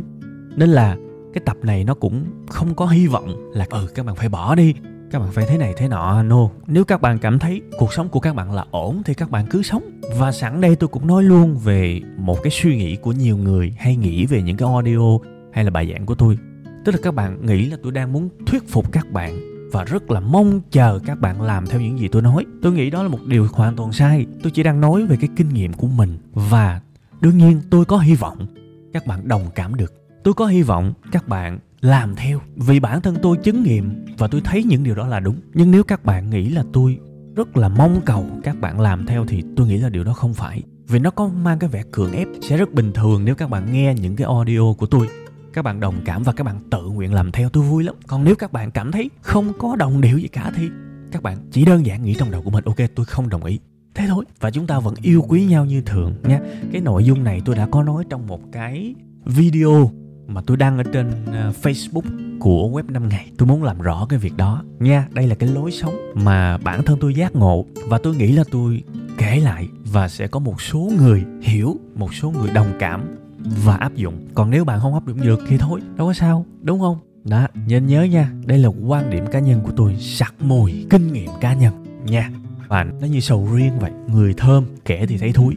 Nên 0.57 0.69
là 0.69 0.97
cái 1.35 1.43
tập 1.47 1.57
này 1.63 1.85
nó 1.85 1.95
cũng 1.95 2.25
không 2.49 2.75
có 2.75 2.87
hy 2.87 3.07
vọng 3.07 3.51
là 3.55 3.67
ừ 3.71 3.87
các 3.95 4.07
bạn 4.07 4.17
phải 4.17 4.29
bỏ 4.29 4.55
đi 4.55 4.75
các 5.13 5.19
bạn 5.19 5.33
phải 5.33 5.47
thế 5.49 5.59
này, 5.59 5.75
thế 5.77 5.89
nọ. 5.89 6.23
No, 6.23 6.49
nếu 6.67 6.85
các 6.85 7.01
bạn 7.01 7.19
cảm 7.19 7.39
thấy 7.39 7.63
cuộc 7.79 7.93
sống 7.93 8.09
của 8.09 8.21
các 8.21 8.35
bạn 8.35 8.53
là 8.53 8.65
ổn 8.71 9.03
thì 9.05 9.15
các 9.15 9.31
bạn 9.31 9.47
cứ 9.51 9.63
sống. 9.63 9.83
Và 10.19 10.33
sẵn 10.33 10.61
đây 10.61 10.77
tôi 10.77 10.89
cũng 10.89 11.07
nói 11.07 11.23
luôn 11.23 11.57
về 11.57 12.01
một 12.17 12.39
cái 12.43 12.51
suy 12.51 12.77
nghĩ 12.77 12.97
của 12.97 13.13
nhiều 13.13 13.37
người 13.37 13.75
hay 13.79 13.97
nghĩ 13.97 14.27
về 14.27 14.43
những 14.43 14.57
cái 14.57 14.69
audio 14.69 15.19
hay 15.53 15.65
là 15.65 15.71
bài 15.71 15.91
giảng 15.93 16.07
của 16.07 16.15
tôi. 16.15 16.39
Tức 16.85 16.93
là 16.93 16.99
các 17.03 17.15
bạn 17.15 17.47
nghĩ 17.47 17.67
là 17.67 17.77
tôi 17.83 17.93
đang 17.93 18.13
muốn 18.13 18.29
thuyết 18.47 18.69
phục 18.69 18.93
các 18.93 19.11
bạn 19.13 19.41
và 19.73 19.85
rất 19.85 20.11
là 20.11 20.21
mong 20.21 20.61
chờ 20.71 21.01
các 21.07 21.21
bạn 21.21 21.43
làm 21.43 21.67
theo 21.67 21.81
những 21.81 21.99
gì 21.99 22.09
tôi 22.09 22.23
nói. 22.23 22.47
Tôi 22.63 22.73
nghĩ 22.73 22.91
đó 22.91 23.03
là 23.03 23.09
một 23.09 23.21
điều 23.27 23.49
hoàn 23.53 23.77
toàn 23.77 23.93
sai. 23.93 24.27
Tôi 24.43 24.51
chỉ 24.51 24.63
đang 24.63 24.81
nói 24.81 25.07
về 25.07 25.17
cái 25.21 25.29
kinh 25.37 25.49
nghiệm 25.49 25.73
của 25.73 25.87
mình. 25.87 26.19
Và 26.33 26.81
đương 27.21 27.39
nhiên 27.39 27.61
tôi 27.71 27.85
có 27.85 27.99
hy 27.99 28.15
vọng 28.15 28.47
các 28.93 29.07
bạn 29.07 29.29
đồng 29.29 29.43
cảm 29.55 29.75
được. 29.75 29.93
Tôi 30.25 30.35
có 30.35 30.47
hy 30.47 30.63
vọng 30.63 30.93
các 31.13 31.29
bạn 31.29 31.59
làm 31.83 32.15
theo. 32.17 32.41
Vì 32.57 32.81
bản 32.81 33.01
thân 33.01 33.17
tôi 33.23 33.37
chứng 33.37 33.63
nghiệm 33.63 34.05
và 34.19 34.29
tôi 34.29 34.41
thấy 34.41 34.65
những 34.65 34.85
điều 34.85 34.95
đó 34.95 35.07
là 35.07 35.21
đúng. 35.21 35.37
Nhưng 35.55 35.71
nếu 35.71 35.85
các 35.85 36.05
bạn 36.05 36.31
nghĩ 36.31 36.49
là 36.49 36.65
tôi 36.73 36.99
rất 37.37 37.57
là 37.57 37.69
mong 37.69 38.01
cầu 38.05 38.27
các 38.43 38.61
bạn 38.61 38.81
làm 38.81 39.07
theo 39.07 39.27
thì 39.29 39.43
tôi 39.57 39.67
nghĩ 39.67 39.79
là 39.79 39.89
điều 39.89 40.05
đó 40.05 40.13
không 40.13 40.35
phải. 40.35 40.63
Vì 40.89 40.99
nó 40.99 41.11
có 41.11 41.29
mang 41.29 41.59
cái 41.59 41.71
vẻ 41.71 41.83
cưỡng 41.91 42.13
ép, 42.13 42.29
sẽ 42.43 42.57
rất 42.57 42.73
bình 42.73 42.93
thường 42.93 43.25
nếu 43.25 43.35
các 43.35 43.51
bạn 43.51 43.73
nghe 43.73 43.95
những 43.95 44.17
cái 44.17 44.27
audio 44.27 44.73
của 44.79 44.87
tôi. 44.87 45.09
Các 45.53 45.63
bạn 45.63 45.81
đồng 45.81 45.95
cảm 46.05 46.23
và 46.23 46.33
các 46.33 46.45
bạn 46.45 46.57
tự 46.71 46.83
nguyện 46.83 47.15
làm 47.15 47.33
theo, 47.33 47.49
tôi 47.49 47.63
vui 47.65 47.85
lắm. 47.85 47.95
Còn 48.07 48.25
nếu 48.25 48.35
các 48.35 48.53
bạn 48.53 48.71
cảm 48.71 48.93
thấy 48.93 49.11
không 49.21 49.53
có 49.59 49.77
đồng 49.77 50.01
điệu 50.01 50.19
gì 50.19 50.29
cả 50.29 50.53
thì 50.57 50.69
các 51.13 51.23
bạn 51.23 51.39
chỉ 51.51 51.65
đơn 51.65 51.87
giản 51.87 52.03
nghĩ 52.03 52.15
trong 52.15 52.31
đầu 52.31 52.43
của 52.43 52.51
mình, 52.51 52.65
ok, 52.65 52.77
tôi 52.95 53.07
không 53.07 53.29
đồng 53.29 53.45
ý. 53.45 53.59
Thế 53.95 54.07
thôi. 54.09 54.25
Và 54.41 54.51
chúng 54.51 54.67
ta 54.67 54.79
vẫn 54.79 54.95
yêu 55.03 55.25
quý 55.29 55.45
nhau 55.45 55.65
như 55.65 55.83
thường 55.83 56.15
nha. 56.23 56.41
Cái 56.73 56.81
nội 56.81 57.05
dung 57.05 57.25
này 57.25 57.41
tôi 57.45 57.57
đã 57.57 57.67
có 57.67 57.83
nói 57.83 58.05
trong 58.11 58.27
một 58.27 58.41
cái 58.53 58.95
video 59.25 59.91
mà 60.35 60.41
tôi 60.47 60.57
đăng 60.57 60.79
ở 60.79 60.85
trên 60.93 61.11
ờ, 61.27 61.53
Facebook 61.63 62.39
của 62.41 62.71
web 62.73 62.93
5 62.93 63.09
ngày. 63.09 63.31
Tôi 63.39 63.49
muốn 63.49 63.63
làm 63.63 63.81
rõ 63.81 64.07
cái 64.09 64.19
việc 64.19 64.37
đó. 64.37 64.63
Nha, 64.79 65.07
đây 65.11 65.27
là 65.27 65.35
cái 65.35 65.49
lối 65.49 65.71
sống 65.71 65.95
mà 66.15 66.59
bản 66.59 66.83
thân 66.83 66.99
tôi 67.01 67.15
giác 67.15 67.37
ngộ. 67.37 67.65
Và 67.89 67.99
tôi 67.99 68.17
nghĩ 68.17 68.33
là 68.33 68.45
tôi 68.51 68.83
kể 69.19 69.41
lại 69.41 69.69
và 69.85 70.09
sẽ 70.09 70.27
có 70.27 70.41
một 70.41 70.63
số 70.63 70.91
người 70.99 71.25
hiểu, 71.43 71.77
một 71.95 72.15
số 72.15 72.31
người 72.31 72.51
đồng 72.51 72.73
cảm 72.79 73.17
và 73.65 73.77
áp 73.77 73.95
dụng. 73.95 74.29
Còn 74.35 74.51
nếu 74.51 74.65
bạn 74.65 74.81
không 74.81 74.95
áp 74.95 75.07
dụng 75.07 75.23
được 75.23 75.41
thì 75.49 75.59
thôi, 75.59 75.81
đâu 75.97 76.07
có 76.07 76.13
sao, 76.13 76.47
đúng 76.63 76.81
không? 76.81 76.99
Đó 77.25 77.47
nhớ 77.67 77.79
nhớ 77.79 78.03
nha, 78.03 78.33
đây 78.47 78.59
là 78.59 78.69
quan 78.69 79.11
điểm 79.11 79.27
cá 79.27 79.39
nhân 79.39 79.61
của 79.65 79.73
tôi, 79.77 79.97
sặc 80.01 80.35
mùi 80.41 80.87
kinh 80.91 81.13
nghiệm 81.13 81.31
cá 81.41 81.55
nhân. 81.55 81.85
Nha 82.05 82.31
và 82.69 82.85
nó 82.85 83.07
như 83.07 83.21
sầu 83.21 83.49
riêng 83.55 83.79
vậy, 83.79 83.91
người 84.09 84.35
thơm, 84.37 84.65
kẻ 84.85 85.07
thì 85.07 85.19
thấy 85.19 85.33
thúi. 85.33 85.57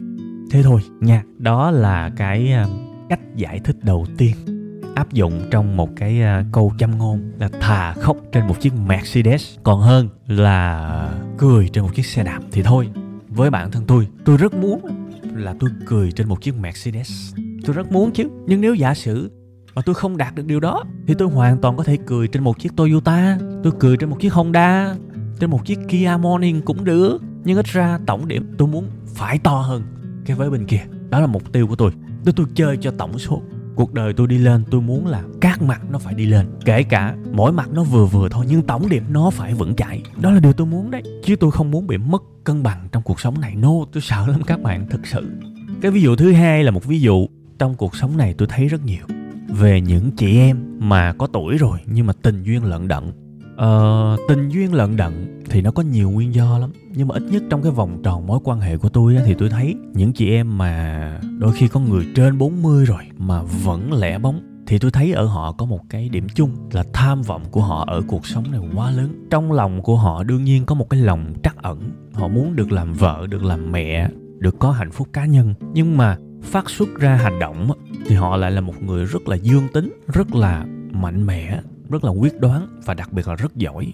Thế 0.50 0.62
thôi, 0.62 0.80
nha, 1.00 1.22
đó 1.38 1.70
là 1.70 2.10
cái 2.16 2.52
ờ, 2.52 2.68
cách 3.08 3.20
giải 3.36 3.60
thích 3.64 3.76
đầu 3.82 4.06
tiên 4.18 4.55
áp 4.96 5.12
dụng 5.12 5.42
trong 5.50 5.76
một 5.76 5.90
cái 5.96 6.22
à, 6.22 6.44
câu 6.52 6.72
châm 6.78 6.98
ngôn 6.98 7.32
là 7.38 7.48
thà 7.60 7.92
khóc 7.92 8.16
trên 8.32 8.46
một 8.46 8.60
chiếc 8.60 8.72
Mercedes. 8.86 9.56
Còn 9.62 9.80
hơn 9.80 10.08
là 10.26 11.10
cười 11.38 11.68
trên 11.72 11.84
một 11.84 11.94
chiếc 11.94 12.06
xe 12.06 12.24
đạp 12.24 12.40
thì 12.52 12.62
thôi. 12.62 12.88
Với 13.28 13.50
bản 13.50 13.70
thân 13.70 13.84
tôi 13.86 14.08
tôi 14.24 14.36
rất 14.36 14.54
muốn 14.54 14.80
là 15.34 15.54
tôi 15.60 15.70
cười 15.86 16.12
trên 16.12 16.28
một 16.28 16.42
chiếc 16.42 16.58
Mercedes. 16.58 17.34
Tôi 17.64 17.76
rất 17.76 17.92
muốn 17.92 18.10
chứ. 18.10 18.24
Nhưng 18.46 18.60
nếu 18.60 18.74
giả 18.74 18.94
sử 18.94 19.30
mà 19.74 19.82
tôi 19.82 19.94
không 19.94 20.16
đạt 20.16 20.34
được 20.34 20.46
điều 20.46 20.60
đó, 20.60 20.84
thì 21.06 21.14
tôi 21.14 21.28
hoàn 21.28 21.60
toàn 21.60 21.76
có 21.76 21.84
thể 21.84 21.98
cười 22.06 22.28
trên 22.28 22.42
một 22.44 22.58
chiếc 22.58 22.76
Toyota, 22.76 23.38
tôi 23.62 23.72
cười 23.78 23.96
trên 23.96 24.10
một 24.10 24.16
chiếc 24.20 24.32
Honda, 24.32 24.94
trên 25.40 25.50
một 25.50 25.66
chiếc 25.66 25.78
Kia 25.88 26.16
Morning 26.20 26.62
cũng 26.62 26.84
được. 26.84 27.18
Nhưng 27.44 27.56
ít 27.56 27.66
ra 27.66 27.98
tổng 28.06 28.28
điểm 28.28 28.54
tôi 28.58 28.68
muốn 28.68 28.86
phải 29.14 29.38
to 29.38 29.60
hơn 29.60 29.82
cái 30.26 30.36
với 30.36 30.50
bên 30.50 30.66
kia. 30.66 30.82
Đó 31.10 31.20
là 31.20 31.26
mục 31.26 31.52
tiêu 31.52 31.66
của 31.66 31.76
tôi. 31.76 31.92
Tôi 32.24 32.34
tôi 32.36 32.46
chơi 32.54 32.76
cho 32.76 32.90
tổng 32.98 33.18
số 33.18 33.42
cuộc 33.76 33.94
đời 33.94 34.12
tôi 34.12 34.26
đi 34.26 34.38
lên, 34.38 34.64
tôi 34.70 34.80
muốn 34.80 35.06
là 35.06 35.22
các 35.40 35.62
mặt 35.62 35.82
nó 35.90 35.98
phải 35.98 36.14
đi 36.14 36.26
lên. 36.26 36.46
Kể 36.64 36.82
cả 36.82 37.16
mỗi 37.32 37.52
mặt 37.52 37.68
nó 37.72 37.82
vừa 37.84 38.06
vừa 38.06 38.28
thôi, 38.28 38.46
nhưng 38.48 38.62
tổng 38.62 38.88
điểm 38.88 39.04
nó 39.10 39.30
phải 39.30 39.54
vững 39.54 39.74
chãi. 39.74 40.02
Đó 40.20 40.30
là 40.30 40.40
điều 40.40 40.52
tôi 40.52 40.66
muốn 40.66 40.90
đấy. 40.90 41.02
Chứ 41.24 41.36
tôi 41.36 41.50
không 41.50 41.70
muốn 41.70 41.86
bị 41.86 41.96
mất 41.98 42.22
cân 42.44 42.62
bằng 42.62 42.88
trong 42.92 43.02
cuộc 43.02 43.20
sống 43.20 43.40
này. 43.40 43.54
No 43.54 43.72
tôi 43.92 44.02
sợ 44.02 44.26
lắm 44.26 44.40
các 44.46 44.62
bạn 44.62 44.86
thực 44.90 45.06
sự. 45.06 45.30
Cái 45.80 45.90
ví 45.90 46.02
dụ 46.02 46.16
thứ 46.16 46.32
hai 46.32 46.64
là 46.64 46.70
một 46.70 46.84
ví 46.84 47.00
dụ. 47.00 47.26
Trong 47.58 47.74
cuộc 47.74 47.96
sống 47.96 48.16
này 48.16 48.34
tôi 48.34 48.48
thấy 48.48 48.68
rất 48.68 48.84
nhiều. 48.84 49.06
Về 49.48 49.80
những 49.80 50.10
chị 50.16 50.38
em 50.38 50.58
mà 50.78 51.12
có 51.12 51.26
tuổi 51.26 51.58
rồi, 51.58 51.78
nhưng 51.86 52.06
mà 52.06 52.12
tình 52.22 52.42
duyên 52.42 52.64
lận 52.64 52.88
đận 52.88 53.12
ờ, 53.56 54.16
tình 54.28 54.48
duyên 54.48 54.74
lận 54.74 54.96
đận 54.96 55.42
thì 55.50 55.62
nó 55.62 55.70
có 55.70 55.82
nhiều 55.82 56.10
nguyên 56.10 56.34
do 56.34 56.58
lắm. 56.58 56.72
Nhưng 56.90 57.08
mà 57.08 57.14
ít 57.14 57.22
nhất 57.22 57.42
trong 57.50 57.62
cái 57.62 57.72
vòng 57.72 58.00
tròn 58.02 58.26
mối 58.26 58.38
quan 58.44 58.60
hệ 58.60 58.76
của 58.76 58.88
tôi 58.88 59.16
á, 59.16 59.22
thì 59.26 59.34
tôi 59.34 59.48
thấy 59.48 59.74
những 59.92 60.12
chị 60.12 60.30
em 60.30 60.58
mà 60.58 61.20
đôi 61.38 61.52
khi 61.52 61.68
có 61.68 61.80
người 61.80 62.06
trên 62.14 62.38
40 62.38 62.84
rồi 62.84 63.02
mà 63.18 63.42
vẫn 63.42 63.92
lẻ 63.92 64.18
bóng 64.18 64.40
thì 64.66 64.78
tôi 64.78 64.90
thấy 64.90 65.12
ở 65.12 65.24
họ 65.24 65.52
có 65.52 65.66
một 65.66 65.80
cái 65.90 66.08
điểm 66.08 66.26
chung 66.34 66.50
là 66.72 66.84
tham 66.92 67.22
vọng 67.22 67.42
của 67.50 67.62
họ 67.62 67.84
ở 67.86 68.02
cuộc 68.06 68.26
sống 68.26 68.50
này 68.50 68.60
quá 68.74 68.90
lớn. 68.90 69.26
Trong 69.30 69.52
lòng 69.52 69.82
của 69.82 69.96
họ 69.96 70.22
đương 70.22 70.44
nhiên 70.44 70.66
có 70.66 70.74
một 70.74 70.90
cái 70.90 71.00
lòng 71.00 71.34
trắc 71.42 71.62
ẩn. 71.62 71.90
Họ 72.12 72.28
muốn 72.28 72.56
được 72.56 72.72
làm 72.72 72.92
vợ 72.92 73.26
được 73.30 73.44
làm 73.44 73.72
mẹ 73.72 74.08
được 74.38 74.58
có 74.58 74.70
hạnh 74.70 74.90
phúc 74.90 75.08
cá 75.12 75.24
nhân. 75.24 75.54
Nhưng 75.72 75.96
mà 75.96 76.16
phát 76.42 76.70
xuất 76.70 76.88
ra 76.98 77.16
hành 77.16 77.38
động 77.38 77.70
thì 78.06 78.14
họ 78.14 78.36
lại 78.36 78.50
là 78.50 78.60
một 78.60 78.82
người 78.82 79.04
rất 79.04 79.28
là 79.28 79.36
dương 79.36 79.68
tính 79.72 79.92
rất 80.06 80.34
là 80.34 80.66
mạnh 80.92 81.26
mẽ 81.26 81.60
rất 81.90 82.04
là 82.04 82.10
quyết 82.10 82.40
đoán 82.40 82.80
và 82.84 82.94
đặc 82.94 83.12
biệt 83.12 83.28
là 83.28 83.34
rất 83.34 83.56
giỏi. 83.56 83.92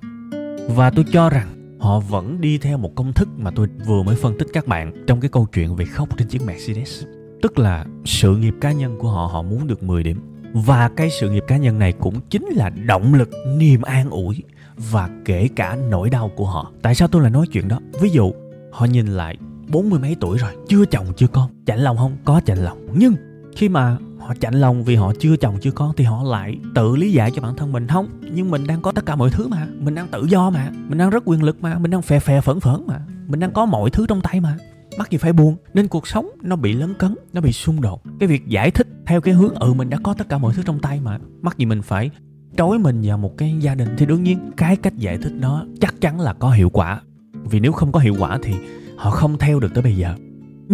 Và 0.68 0.90
tôi 0.90 1.04
cho 1.12 1.30
rằng 1.30 1.76
họ 1.80 2.00
vẫn 2.00 2.40
đi 2.40 2.58
theo 2.58 2.78
một 2.78 2.94
công 2.94 3.12
thức 3.12 3.28
mà 3.36 3.50
tôi 3.50 3.68
vừa 3.86 4.02
mới 4.02 4.16
phân 4.16 4.38
tích 4.38 4.48
các 4.52 4.66
bạn 4.66 5.04
trong 5.06 5.20
cái 5.20 5.28
câu 5.28 5.46
chuyện 5.52 5.76
về 5.76 5.84
khóc 5.84 6.18
trên 6.18 6.28
chiếc 6.28 6.42
Mercedes. 6.46 7.04
Tức 7.42 7.58
là 7.58 7.86
sự 8.04 8.36
nghiệp 8.36 8.54
cá 8.60 8.72
nhân 8.72 8.96
của 8.98 9.08
họ 9.08 9.26
họ 9.26 9.42
muốn 9.42 9.66
được 9.66 9.82
10 9.82 10.02
điểm. 10.02 10.20
Và 10.52 10.90
cái 10.96 11.10
sự 11.20 11.30
nghiệp 11.30 11.44
cá 11.48 11.56
nhân 11.56 11.78
này 11.78 11.92
cũng 11.92 12.20
chính 12.30 12.46
là 12.46 12.70
động 12.70 13.14
lực, 13.14 13.30
niềm 13.56 13.82
an 13.82 14.10
ủi 14.10 14.42
và 14.76 15.10
kể 15.24 15.48
cả 15.56 15.78
nỗi 15.90 16.10
đau 16.10 16.30
của 16.36 16.46
họ. 16.46 16.72
Tại 16.82 16.94
sao 16.94 17.08
tôi 17.08 17.22
lại 17.22 17.30
nói 17.30 17.46
chuyện 17.52 17.68
đó? 17.68 17.80
Ví 18.00 18.10
dụ, 18.10 18.32
họ 18.72 18.86
nhìn 18.86 19.06
lại 19.06 19.36
bốn 19.68 19.90
mươi 19.90 20.00
mấy 20.00 20.16
tuổi 20.20 20.38
rồi, 20.38 20.50
chưa 20.68 20.84
chồng, 20.84 21.06
chưa 21.16 21.26
con. 21.26 21.50
Chạnh 21.66 21.78
lòng 21.78 21.96
không? 21.96 22.16
Có 22.24 22.40
chạnh 22.46 22.58
lòng. 22.58 22.86
Nhưng 22.94 23.14
khi 23.56 23.68
mà 23.68 23.96
họ 24.26 24.34
chạnh 24.40 24.54
lòng 24.54 24.84
vì 24.84 24.96
họ 24.96 25.12
chưa 25.20 25.36
chồng, 25.36 25.56
chưa 25.60 25.70
con 25.70 25.92
thì 25.96 26.04
họ 26.04 26.22
lại 26.22 26.58
tự 26.74 26.96
lý 26.96 27.12
giải 27.12 27.30
cho 27.34 27.42
bản 27.42 27.56
thân 27.56 27.72
mình. 27.72 27.86
Không, 27.86 28.08
nhưng 28.32 28.50
mình 28.50 28.66
đang 28.66 28.82
có 28.82 28.92
tất 28.92 29.06
cả 29.06 29.16
mọi 29.16 29.30
thứ 29.30 29.48
mà. 29.48 29.66
Mình 29.78 29.94
đang 29.94 30.08
tự 30.08 30.26
do 30.28 30.50
mà. 30.50 30.70
Mình 30.88 30.98
đang 30.98 31.10
rất 31.10 31.22
quyền 31.26 31.42
lực 31.42 31.62
mà. 31.62 31.78
Mình 31.78 31.90
đang 31.90 32.02
phè 32.02 32.20
phè 32.20 32.40
phẫn 32.40 32.60
phẫn 32.60 32.82
mà. 32.86 33.00
Mình 33.26 33.40
đang 33.40 33.52
có 33.52 33.66
mọi 33.66 33.90
thứ 33.90 34.06
trong 34.06 34.20
tay 34.20 34.40
mà. 34.40 34.56
Mắc 34.98 35.10
gì 35.10 35.18
phải 35.18 35.32
buồn. 35.32 35.56
Nên 35.74 35.88
cuộc 35.88 36.06
sống 36.06 36.28
nó 36.42 36.56
bị 36.56 36.72
lấn 36.72 36.94
cấn, 36.94 37.14
nó 37.32 37.40
bị 37.40 37.52
xung 37.52 37.80
đột. 37.80 38.02
Cái 38.20 38.28
việc 38.28 38.48
giải 38.48 38.70
thích 38.70 38.86
theo 39.06 39.20
cái 39.20 39.34
hướng 39.34 39.54
ừ 39.54 39.72
mình 39.72 39.90
đã 39.90 39.98
có 40.02 40.14
tất 40.14 40.28
cả 40.28 40.38
mọi 40.38 40.54
thứ 40.54 40.62
trong 40.66 40.78
tay 40.78 41.00
mà. 41.00 41.18
Mắc 41.42 41.58
gì 41.58 41.66
mình 41.66 41.82
phải 41.82 42.10
trói 42.56 42.78
mình 42.78 43.00
vào 43.04 43.18
một 43.18 43.38
cái 43.38 43.56
gia 43.60 43.74
đình. 43.74 43.88
Thì 43.98 44.06
đương 44.06 44.22
nhiên, 44.22 44.50
cái 44.56 44.76
cách 44.76 44.98
giải 44.98 45.18
thích 45.18 45.40
đó 45.40 45.66
chắc 45.80 46.00
chắn 46.00 46.20
là 46.20 46.32
có 46.32 46.50
hiệu 46.50 46.70
quả. 46.70 47.00
Vì 47.44 47.60
nếu 47.60 47.72
không 47.72 47.92
có 47.92 48.00
hiệu 48.00 48.14
quả 48.18 48.38
thì 48.42 48.52
họ 48.96 49.10
không 49.10 49.38
theo 49.38 49.60
được 49.60 49.74
tới 49.74 49.82
bây 49.82 49.96
giờ 49.96 50.14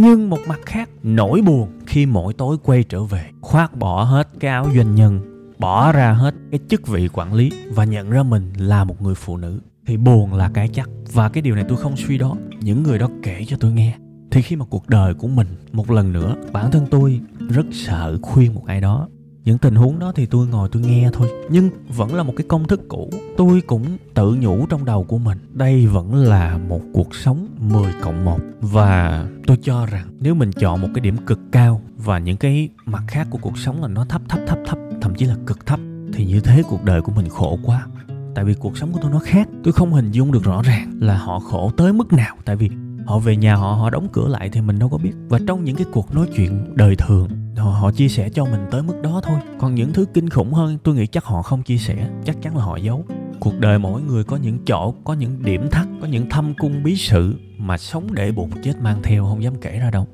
nhưng 0.01 0.31
một 0.31 0.39
mặt 0.49 0.61
khác, 0.67 0.91
nỗi 1.03 1.41
buồn 1.43 1.69
khi 1.87 2.07
mỗi 2.07 2.35
tối 2.35 2.57
quay 2.63 2.85
trở 2.85 3.05
về, 3.05 3.31
khoác 3.41 3.77
bỏ 3.77 4.03
hết 4.03 4.29
cái 4.41 4.51
áo 4.51 4.67
doanh 4.77 4.95
nhân, 4.95 5.21
bỏ 5.59 5.93
ra 5.93 6.13
hết 6.13 6.35
cái 6.51 6.61
chức 6.69 6.87
vị 6.87 7.09
quản 7.09 7.35
lý 7.35 7.51
và 7.71 7.85
nhận 7.85 8.11
ra 8.11 8.23
mình 8.23 8.53
là 8.57 8.85
một 8.85 9.03
người 9.03 9.15
phụ 9.15 9.37
nữ, 9.37 9.61
thì 9.87 9.97
buồn 9.97 10.35
là 10.35 10.51
cái 10.55 10.69
chắc. 10.69 10.89
Và 11.13 11.29
cái 11.29 11.43
điều 11.43 11.55
này 11.55 11.65
tôi 11.69 11.79
không 11.79 11.97
suy 11.97 12.19
đoán, 12.19 12.51
những 12.61 12.83
người 12.83 12.99
đó 12.99 13.09
kể 13.23 13.45
cho 13.49 13.57
tôi 13.61 13.73
nghe. 13.73 13.95
Thì 14.31 14.43
khi 14.43 14.57
mà 14.57 14.65
cuộc 14.71 14.89
đời 14.89 15.15
của 15.15 15.29
mình, 15.29 15.47
một 15.73 15.91
lần 15.91 16.13
nữa, 16.13 16.35
bản 16.53 16.71
thân 16.71 16.87
tôi 16.91 17.21
rất 17.49 17.67
sợ 17.73 18.19
khuyên 18.23 18.55
một 18.55 18.67
ai 18.67 18.81
đó 18.81 19.09
những 19.49 19.59
tình 19.59 19.75
huống 19.75 19.99
đó 19.99 20.13
thì 20.15 20.27
tôi 20.27 20.47
ngồi 20.47 20.69
tôi 20.73 20.83
nghe 20.83 21.11
thôi. 21.13 21.29
Nhưng 21.51 21.71
vẫn 21.97 22.15
là 22.15 22.23
một 22.23 22.33
cái 22.37 22.47
công 22.49 22.67
thức 22.67 22.81
cũ. 22.89 23.11
Tôi 23.37 23.61
cũng 23.61 23.85
tự 24.15 24.37
nhủ 24.41 24.67
trong 24.67 24.85
đầu 24.85 25.05
của 25.05 25.19
mình, 25.19 25.39
đây 25.53 25.87
vẫn 25.87 26.15
là 26.15 26.59
một 26.59 26.81
cuộc 26.93 27.15
sống 27.15 27.49
10 27.59 27.93
cộng 28.03 28.25
1 28.25 28.39
và 28.61 29.25
tôi 29.47 29.57
cho 29.63 29.87
rằng 29.87 30.07
nếu 30.21 30.35
mình 30.35 30.53
chọn 30.53 30.81
một 30.81 30.89
cái 30.95 31.01
điểm 31.01 31.17
cực 31.27 31.41
cao 31.53 31.81
và 31.97 32.19
những 32.19 32.37
cái 32.37 32.69
mặt 32.87 33.03
khác 33.07 33.27
của 33.31 33.39
cuộc 33.43 33.59
sống 33.59 33.83
là 33.83 33.89
nó 33.89 34.05
thấp 34.05 34.23
thấp 34.29 34.41
thấp 34.47 34.59
thấp, 34.67 34.79
thậm 35.01 35.15
chí 35.15 35.27
là 35.27 35.37
cực 35.47 35.67
thấp, 35.67 35.81
thì 36.13 36.27
như 36.27 36.41
thế 36.41 36.63
cuộc 36.69 36.85
đời 36.85 37.03
của 37.03 37.13
mình 37.13 37.29
khổ 37.29 37.59
quá. 37.65 37.87
Tại 38.35 38.45
vì 38.45 38.55
cuộc 38.55 38.79
sống 38.79 38.93
của 38.93 38.99
tôi 39.03 39.11
nó 39.11 39.19
khác. 39.19 39.49
Tôi 39.65 39.73
không 39.73 39.93
hình 39.93 40.11
dung 40.11 40.33
được 40.33 40.45
rõ 40.45 40.63
ràng 40.63 40.99
là 41.01 41.19
họ 41.19 41.41
khổ 41.41 41.73
tới 41.77 41.93
mức 41.93 42.13
nào. 42.13 42.37
Tại 42.45 42.57
vì 42.57 42.71
họ 43.07 43.19
về 43.19 43.37
nhà 43.37 43.55
họ 43.55 43.73
họ 43.73 43.91
đóng 43.91 44.09
cửa 44.13 44.29
lại 44.29 44.49
thì 44.53 44.61
mình 44.61 44.79
đâu 44.79 44.89
có 44.89 44.99
biết. 44.99 45.13
Và 45.29 45.39
trong 45.47 45.65
những 45.65 45.77
cái 45.77 45.87
cuộc 45.93 46.15
nói 46.15 46.27
chuyện 46.37 46.75
đời 46.75 46.97
thường 46.97 47.29
họ, 47.59 47.71
họ 47.71 47.93
chia 47.93 48.09
sẻ 48.09 48.29
cho 48.29 48.45
mình 48.45 48.67
tới 48.71 48.83
mức 48.83 48.95
đó 49.03 49.21
thôi. 49.25 49.39
Còn 49.59 49.75
những 49.75 49.93
thứ 49.93 50.05
kinh 50.15 50.29
khủng 50.29 50.53
hơn 50.53 50.79
tôi 50.85 50.95
nghĩ 50.95 51.07
chắc 51.07 51.25
họ 51.25 51.43
không 51.43 51.63
chia 51.63 51.79
sẻ. 51.79 52.11
Chắc 52.25 52.37
chắn 52.43 52.57
là 52.57 52.65
họ 52.65 52.77
giấu. 52.77 53.05
Cuộc 53.41 53.59
đời 53.59 53.79
mỗi 53.79 54.03
người 54.03 54.25
có 54.25 54.37
những 54.37 54.59
chỗ 54.67 54.95
có 55.05 55.15
những 55.15 55.43
điểm 55.43 55.71
thắt 55.71 55.87
có 56.01 56.07
những 56.07 56.31
thâm 56.31 56.55
cung 56.59 56.83
bí 56.83 56.97
sự 56.97 57.35
mà 57.59 57.79
sống 57.79 58.15
để 58.15 58.33
bụng 58.33 58.51
chết 58.63 58.81
mang 58.81 59.03
theo 59.03 59.25
không 59.25 59.43
dám 59.43 59.55
kể 59.61 59.79
ra 59.79 59.91
đâu. 59.91 60.07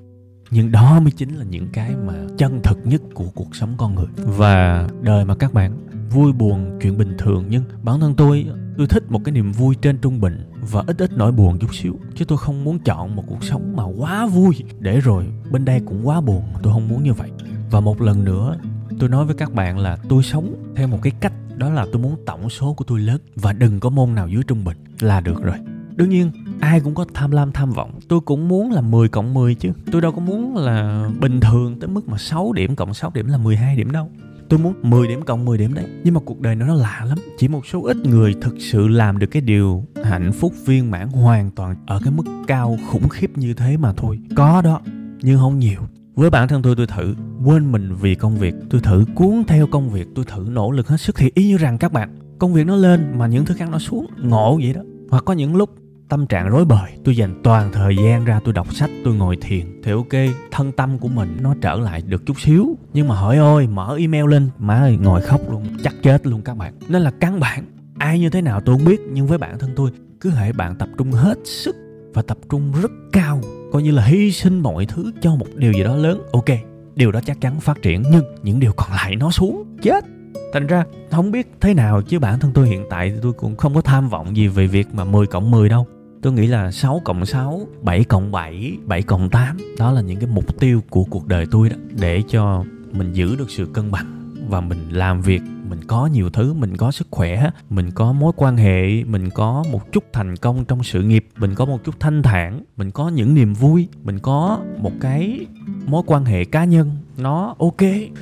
Nhưng 0.50 0.72
đó 0.72 1.00
mới 1.00 1.10
chính 1.10 1.36
là 1.36 1.44
những 1.44 1.68
cái 1.72 1.96
mà 2.06 2.14
chân 2.38 2.60
thực 2.62 2.78
nhất 2.84 3.02
của 3.14 3.26
cuộc 3.34 3.56
sống 3.56 3.74
con 3.78 3.94
người. 3.94 4.06
Và 4.16 4.88
đời 5.00 5.24
mà 5.24 5.34
các 5.34 5.54
bạn 5.54 5.76
vui 6.10 6.32
buồn, 6.32 6.78
chuyện 6.82 6.98
bình 6.98 7.14
thường, 7.18 7.44
nhưng 7.48 7.64
bản 7.82 8.00
thân 8.00 8.14
tôi 8.14 8.46
tôi 8.78 8.86
thích 8.86 9.02
một 9.08 9.20
cái 9.24 9.32
niềm 9.32 9.52
vui 9.52 9.74
trên 9.74 9.98
trung 9.98 10.20
bình 10.20 10.50
và 10.70 10.84
ít 10.86 10.98
ít 10.98 11.10
nỗi 11.16 11.32
buồn 11.32 11.58
chút 11.58 11.74
xíu, 11.74 11.98
chứ 12.14 12.24
tôi 12.24 12.38
không 12.38 12.64
muốn 12.64 12.78
chọn 12.78 13.16
một 13.16 13.24
cuộc 13.26 13.44
sống 13.44 13.76
mà 13.76 13.84
quá 13.84 14.26
vui. 14.26 14.54
Để 14.80 15.00
rồi, 15.00 15.26
bên 15.50 15.64
đây 15.64 15.80
cũng 15.86 16.08
quá 16.08 16.20
buồn 16.20 16.42
tôi 16.62 16.72
không 16.72 16.88
muốn 16.88 17.02
như 17.02 17.12
vậy. 17.12 17.30
Và 17.70 17.80
một 17.80 18.00
lần 18.00 18.24
nữa, 18.24 18.56
tôi 18.98 19.08
nói 19.08 19.24
với 19.24 19.34
các 19.34 19.52
bạn 19.52 19.78
là 19.78 19.96
tôi 20.08 20.22
sống 20.22 20.72
theo 20.76 20.88
một 20.88 20.98
cái 21.02 21.12
cách, 21.20 21.32
đó 21.56 21.70
là 21.70 21.86
tôi 21.92 22.02
muốn 22.02 22.16
tổng 22.26 22.50
số 22.50 22.74
của 22.74 22.84
tôi 22.84 23.00
lớn 23.00 23.20
và 23.36 23.52
đừng 23.52 23.80
có 23.80 23.90
môn 23.90 24.14
nào 24.14 24.28
dưới 24.28 24.42
trung 24.42 24.64
bình 24.64 24.76
là 25.00 25.20
được 25.20 25.42
rồi. 25.42 25.56
Đương 25.96 26.10
nhiên, 26.10 26.30
ai 26.60 26.80
cũng 26.80 26.94
có 26.94 27.04
tham 27.14 27.30
lam, 27.30 27.52
tham 27.52 27.70
vọng. 27.70 28.00
Tôi 28.08 28.20
cũng 28.20 28.48
muốn 28.48 28.70
là 28.70 28.80
10 28.80 29.08
cộng 29.08 29.34
10 29.34 29.54
chứ. 29.54 29.72
Tôi 29.92 30.00
đâu 30.00 30.12
có 30.12 30.20
muốn 30.20 30.56
là 30.56 31.08
bình 31.20 31.40
thường 31.40 31.80
tới 31.80 31.88
mức 31.88 32.08
mà 32.08 32.18
6 32.18 32.52
điểm 32.52 32.76
cộng 32.76 32.94
6 32.94 33.10
điểm 33.14 33.26
là 33.26 33.38
12 33.38 33.76
điểm 33.76 33.90
đâu 33.90 34.10
tôi 34.54 34.62
muốn 34.62 34.74
10 34.82 35.08
điểm 35.08 35.22
cộng 35.22 35.44
10 35.44 35.58
điểm 35.58 35.74
đấy. 35.74 35.84
Nhưng 36.04 36.14
mà 36.14 36.20
cuộc 36.24 36.40
đời 36.40 36.56
nó 36.56 36.66
nó 36.66 36.74
lạ 36.74 37.04
lắm. 37.08 37.18
Chỉ 37.38 37.48
một 37.48 37.66
số 37.66 37.82
ít 37.82 37.96
người 37.96 38.34
thực 38.40 38.54
sự 38.58 38.88
làm 38.88 39.18
được 39.18 39.26
cái 39.26 39.42
điều 39.42 39.84
hạnh 40.04 40.32
phúc 40.32 40.52
viên 40.66 40.90
mãn 40.90 41.08
hoàn 41.08 41.50
toàn 41.50 41.76
ở 41.86 42.00
cái 42.04 42.12
mức 42.12 42.22
cao 42.46 42.78
khủng 42.90 43.08
khiếp 43.08 43.38
như 43.38 43.54
thế 43.54 43.76
mà 43.76 43.92
thôi. 43.92 44.18
Có 44.36 44.62
đó, 44.62 44.80
nhưng 45.22 45.38
không 45.38 45.58
nhiều. 45.58 45.80
Với 46.14 46.30
bản 46.30 46.48
thân 46.48 46.62
tôi 46.62 46.76
tôi 46.76 46.86
thử. 46.86 47.14
Quên 47.44 47.72
mình 47.72 47.94
vì 48.00 48.14
công 48.14 48.38
việc, 48.38 48.54
tôi 48.70 48.80
thử 48.80 49.04
cuốn 49.14 49.44
theo 49.46 49.66
công 49.66 49.90
việc, 49.90 50.08
tôi 50.14 50.24
thử 50.24 50.46
nỗ 50.50 50.70
lực 50.70 50.88
hết 50.88 51.00
sức. 51.00 51.16
Thì 51.16 51.30
y 51.34 51.48
như 51.48 51.56
rằng 51.56 51.78
các 51.78 51.92
bạn, 51.92 52.18
công 52.38 52.52
việc 52.52 52.66
nó 52.66 52.76
lên 52.76 53.18
mà 53.18 53.26
những 53.26 53.44
thứ 53.44 53.54
khác 53.54 53.68
nó 53.70 53.78
xuống, 53.78 54.06
ngộ 54.18 54.58
vậy 54.62 54.72
đó. 54.72 54.82
Hoặc 55.10 55.24
có 55.24 55.32
những 55.32 55.56
lúc 55.56 55.70
tâm 56.14 56.26
trạng 56.26 56.48
rối 56.48 56.64
bời. 56.64 56.90
Tôi 57.04 57.16
dành 57.16 57.40
toàn 57.42 57.72
thời 57.72 57.96
gian 57.96 58.24
ra 58.24 58.40
tôi 58.44 58.54
đọc 58.54 58.74
sách, 58.74 58.90
tôi 59.04 59.14
ngồi 59.14 59.36
thiền. 59.40 59.82
Thì 59.82 59.92
ok, 59.92 60.36
thân 60.50 60.72
tâm 60.72 60.98
của 60.98 61.08
mình 61.08 61.36
nó 61.40 61.54
trở 61.60 61.74
lại 61.74 62.02
được 62.06 62.26
chút 62.26 62.40
xíu. 62.40 62.76
Nhưng 62.92 63.08
mà 63.08 63.14
hỏi 63.14 63.36
ơi, 63.36 63.66
mở 63.66 63.96
email 63.98 64.28
lên. 64.28 64.50
Má 64.58 64.74
ơi, 64.74 64.98
ngồi 65.02 65.20
khóc 65.20 65.40
luôn, 65.50 65.66
chắc 65.82 65.94
chết 66.02 66.26
luôn 66.26 66.42
các 66.42 66.56
bạn. 66.56 66.74
Nên 66.88 67.02
là 67.02 67.10
căn 67.20 67.40
bản, 67.40 67.64
ai 67.98 68.20
như 68.20 68.30
thế 68.30 68.42
nào 68.42 68.60
tôi 68.60 68.76
không 68.76 68.84
biết. 68.84 69.00
Nhưng 69.12 69.26
với 69.26 69.38
bản 69.38 69.58
thân 69.58 69.70
tôi, 69.76 69.90
cứ 70.20 70.30
hệ 70.30 70.52
bạn 70.52 70.76
tập 70.76 70.88
trung 70.98 71.12
hết 71.12 71.38
sức 71.44 71.76
và 72.14 72.22
tập 72.22 72.38
trung 72.50 72.72
rất 72.82 72.90
cao, 73.12 73.40
coi 73.72 73.82
như 73.82 73.90
là 73.90 74.04
hy 74.04 74.32
sinh 74.32 74.60
mọi 74.60 74.86
thứ 74.86 75.12
cho 75.20 75.34
một 75.34 75.46
điều 75.54 75.72
gì 75.72 75.84
đó 75.84 75.96
lớn, 75.96 76.22
ok, 76.32 76.58
điều 76.94 77.12
đó 77.12 77.20
chắc 77.26 77.40
chắn 77.40 77.60
phát 77.60 77.82
triển. 77.82 78.02
Nhưng 78.10 78.24
những 78.42 78.60
điều 78.60 78.72
còn 78.76 78.90
lại 78.90 79.16
nó 79.16 79.30
xuống, 79.30 79.64
chết. 79.82 80.04
Thành 80.52 80.66
ra, 80.66 80.84
không 81.10 81.30
biết 81.30 81.52
thế 81.60 81.74
nào. 81.74 82.02
Chứ 82.02 82.18
bản 82.18 82.40
thân 82.40 82.52
tôi 82.54 82.68
hiện 82.68 82.84
tại 82.90 83.12
tôi 83.22 83.32
cũng 83.32 83.56
không 83.56 83.74
có 83.74 83.80
tham 83.80 84.08
vọng 84.08 84.36
gì 84.36 84.48
về 84.48 84.66
việc 84.66 84.88
mà 84.92 85.04
10 85.04 85.26
cộng 85.26 85.50
10 85.50 85.68
đâu 85.68 85.86
tôi 86.24 86.32
nghĩ 86.32 86.46
là 86.46 86.70
6 86.70 87.00
cộng 87.04 87.26
6, 87.26 87.60
7 87.82 88.04
cộng 88.04 88.32
7, 88.32 88.76
7 88.86 89.02
cộng 89.02 89.30
8 89.30 89.56
đó 89.78 89.92
là 89.92 90.00
những 90.00 90.20
cái 90.20 90.28
mục 90.32 90.60
tiêu 90.60 90.82
của 90.90 91.04
cuộc 91.04 91.26
đời 91.26 91.46
tôi 91.50 91.68
đó 91.68 91.76
để 92.00 92.22
cho 92.28 92.64
mình 92.92 93.12
giữ 93.12 93.36
được 93.36 93.50
sự 93.50 93.66
cân 93.72 93.90
bằng 93.90 94.34
và 94.48 94.60
mình 94.60 94.78
làm 94.90 95.20
việc 95.20 95.42
mình 95.68 95.84
có 95.86 96.06
nhiều 96.06 96.30
thứ 96.30 96.52
mình 96.52 96.76
có 96.76 96.90
sức 96.90 97.06
khỏe 97.10 97.50
mình 97.70 97.90
có 97.90 98.12
mối 98.12 98.32
quan 98.36 98.56
hệ 98.56 99.04
mình 99.04 99.30
có 99.30 99.64
một 99.72 99.92
chút 99.92 100.04
thành 100.12 100.36
công 100.36 100.64
trong 100.64 100.82
sự 100.82 101.02
nghiệp 101.02 101.26
mình 101.36 101.54
có 101.54 101.64
một 101.64 101.84
chút 101.84 101.94
thanh 102.00 102.22
thản 102.22 102.62
mình 102.76 102.90
có 102.90 103.08
những 103.08 103.34
niềm 103.34 103.54
vui 103.54 103.88
mình 104.02 104.18
có 104.18 104.58
một 104.78 104.92
cái 105.00 105.46
mối 105.86 106.02
quan 106.06 106.24
hệ 106.24 106.44
cá 106.44 106.64
nhân 106.64 106.90
nó 107.18 107.54
ok. 107.58 107.80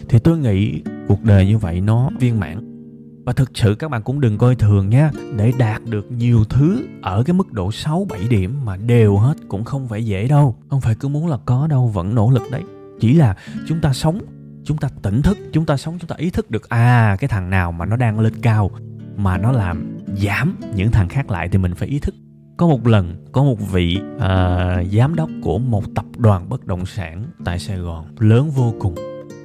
Thì 0.08 0.18
tôi 0.18 0.38
nghĩ 0.38 0.82
cuộc 1.08 1.24
đời 1.24 1.46
như 1.46 1.58
vậy 1.58 1.80
nó 1.80 2.10
viên 2.20 2.40
mãn 2.40 2.71
và 3.24 3.32
thực 3.32 3.50
sự 3.54 3.74
các 3.74 3.90
bạn 3.90 4.02
cũng 4.02 4.20
đừng 4.20 4.38
coi 4.38 4.54
thường 4.54 4.90
nha 4.90 5.10
để 5.36 5.52
đạt 5.58 5.84
được 5.84 6.12
nhiều 6.12 6.44
thứ 6.44 6.86
ở 7.02 7.22
cái 7.22 7.34
mức 7.34 7.52
độ 7.52 7.72
6 7.72 8.06
7 8.10 8.20
điểm 8.30 8.60
mà 8.64 8.76
đều 8.76 9.16
hết 9.16 9.34
cũng 9.48 9.64
không 9.64 9.88
phải 9.88 10.04
dễ 10.04 10.28
đâu. 10.28 10.56
Không 10.70 10.80
phải 10.80 10.94
cứ 10.94 11.08
muốn 11.08 11.26
là 11.26 11.38
có 11.44 11.66
đâu 11.66 11.86
vẫn 11.86 12.14
nỗ 12.14 12.30
lực 12.30 12.42
đấy. 12.50 12.62
Chỉ 13.00 13.14
là 13.14 13.36
chúng 13.68 13.80
ta 13.80 13.92
sống 13.92 14.20
chúng 14.64 14.76
ta 14.76 14.88
tỉnh 15.02 15.22
thức 15.22 15.38
chúng 15.52 15.66
ta 15.66 15.76
sống 15.76 15.98
chúng 15.98 16.08
ta 16.08 16.16
ý 16.18 16.30
thức 16.30 16.50
được 16.50 16.68
à 16.68 17.16
cái 17.20 17.28
thằng 17.28 17.50
nào 17.50 17.72
mà 17.72 17.86
nó 17.86 17.96
đang 17.96 18.20
lên 18.20 18.32
cao 18.42 18.70
mà 19.16 19.38
nó 19.38 19.52
làm 19.52 19.98
giảm 20.16 20.56
những 20.74 20.90
thằng 20.90 21.08
khác 21.08 21.30
lại 21.30 21.48
thì 21.48 21.58
mình 21.58 21.74
phải 21.74 21.88
ý 21.88 21.98
thức. 21.98 22.14
Có 22.56 22.66
một 22.66 22.86
lần 22.86 23.26
có 23.32 23.42
một 23.42 23.72
vị 23.72 23.98
uh, 24.16 24.22
giám 24.92 25.14
đốc 25.16 25.30
của 25.42 25.58
một 25.58 25.84
tập 25.94 26.04
đoàn 26.16 26.48
bất 26.48 26.66
động 26.66 26.86
sản 26.86 27.24
tại 27.44 27.58
sài 27.58 27.76
gòn 27.76 28.06
lớn 28.18 28.50
vô 28.50 28.74
cùng 28.80 28.94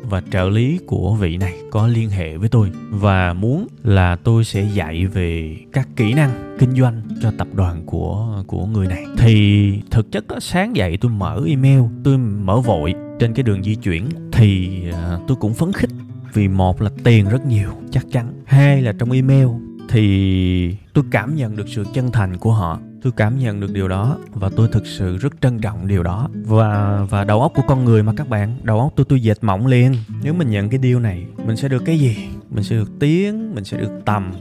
và 0.09 0.21
trợ 0.31 0.49
lý 0.49 0.79
của 0.85 1.15
vị 1.15 1.37
này 1.37 1.53
có 1.71 1.87
liên 1.87 2.09
hệ 2.09 2.37
với 2.37 2.49
tôi 2.49 2.71
và 2.89 3.33
muốn 3.33 3.67
là 3.83 4.15
tôi 4.15 4.43
sẽ 4.43 4.61
dạy 4.73 5.05
về 5.05 5.57
các 5.73 5.87
kỹ 5.95 6.13
năng 6.13 6.55
kinh 6.59 6.75
doanh 6.75 7.01
cho 7.21 7.31
tập 7.37 7.47
đoàn 7.53 7.83
của 7.85 8.43
của 8.47 8.65
người 8.65 8.87
này. 8.87 9.05
Thì 9.17 9.71
thực 9.91 10.11
chất 10.11 10.27
đó, 10.27 10.39
sáng 10.39 10.75
dậy 10.75 10.97
tôi 11.01 11.11
mở 11.11 11.41
email 11.47 11.81
tôi 12.03 12.17
mở 12.17 12.59
vội 12.59 12.93
trên 13.19 13.33
cái 13.33 13.43
đường 13.43 13.63
di 13.63 13.75
chuyển 13.75 14.09
thì 14.31 14.81
à, 14.91 15.19
tôi 15.27 15.37
cũng 15.39 15.53
phấn 15.53 15.73
khích 15.73 15.89
vì 16.33 16.47
một 16.47 16.81
là 16.81 16.89
tiền 17.03 17.29
rất 17.29 17.45
nhiều 17.45 17.69
chắc 17.91 18.05
chắn. 18.11 18.33
Hai 18.45 18.81
là 18.81 18.93
trong 18.99 19.11
email 19.11 19.47
thì 19.89 20.75
tôi 20.93 21.03
cảm 21.11 21.35
nhận 21.35 21.55
được 21.55 21.69
sự 21.69 21.83
chân 21.93 22.11
thành 22.11 22.37
của 22.37 22.51
họ 22.51 22.79
tôi 23.07 23.13
cảm 23.17 23.39
nhận 23.39 23.59
được 23.59 23.73
điều 23.73 23.87
đó 23.87 24.17
và 24.31 24.49
tôi 24.55 24.67
thực 24.71 24.87
sự 24.87 25.17
rất 25.17 25.41
trân 25.41 25.59
trọng 25.59 25.87
điều 25.87 26.03
đó. 26.03 26.29
Và 26.45 27.01
và 27.09 27.23
đầu 27.23 27.41
óc 27.41 27.51
của 27.55 27.61
con 27.67 27.85
người 27.85 28.03
mà 28.03 28.13
các 28.17 28.29
bạn, 28.29 28.57
đầu 28.63 28.79
óc 28.79 28.93
tôi 28.95 29.05
tôi 29.09 29.21
dệt 29.21 29.37
mộng 29.41 29.67
liền. 29.67 29.93
Nếu 30.23 30.33
mình 30.33 30.49
nhận 30.49 30.69
cái 30.69 30.77
điều 30.77 30.99
này, 30.99 31.25
mình 31.45 31.57
sẽ 31.57 31.67
được 31.67 31.83
cái 31.85 31.99
gì? 31.99 32.17
Mình 32.49 32.63
sẽ 32.63 32.75
được 32.75 32.99
tiếng, 32.99 33.55
mình 33.55 33.63
sẽ 33.63 33.77
được 33.77 33.91
tầm, 34.05 34.31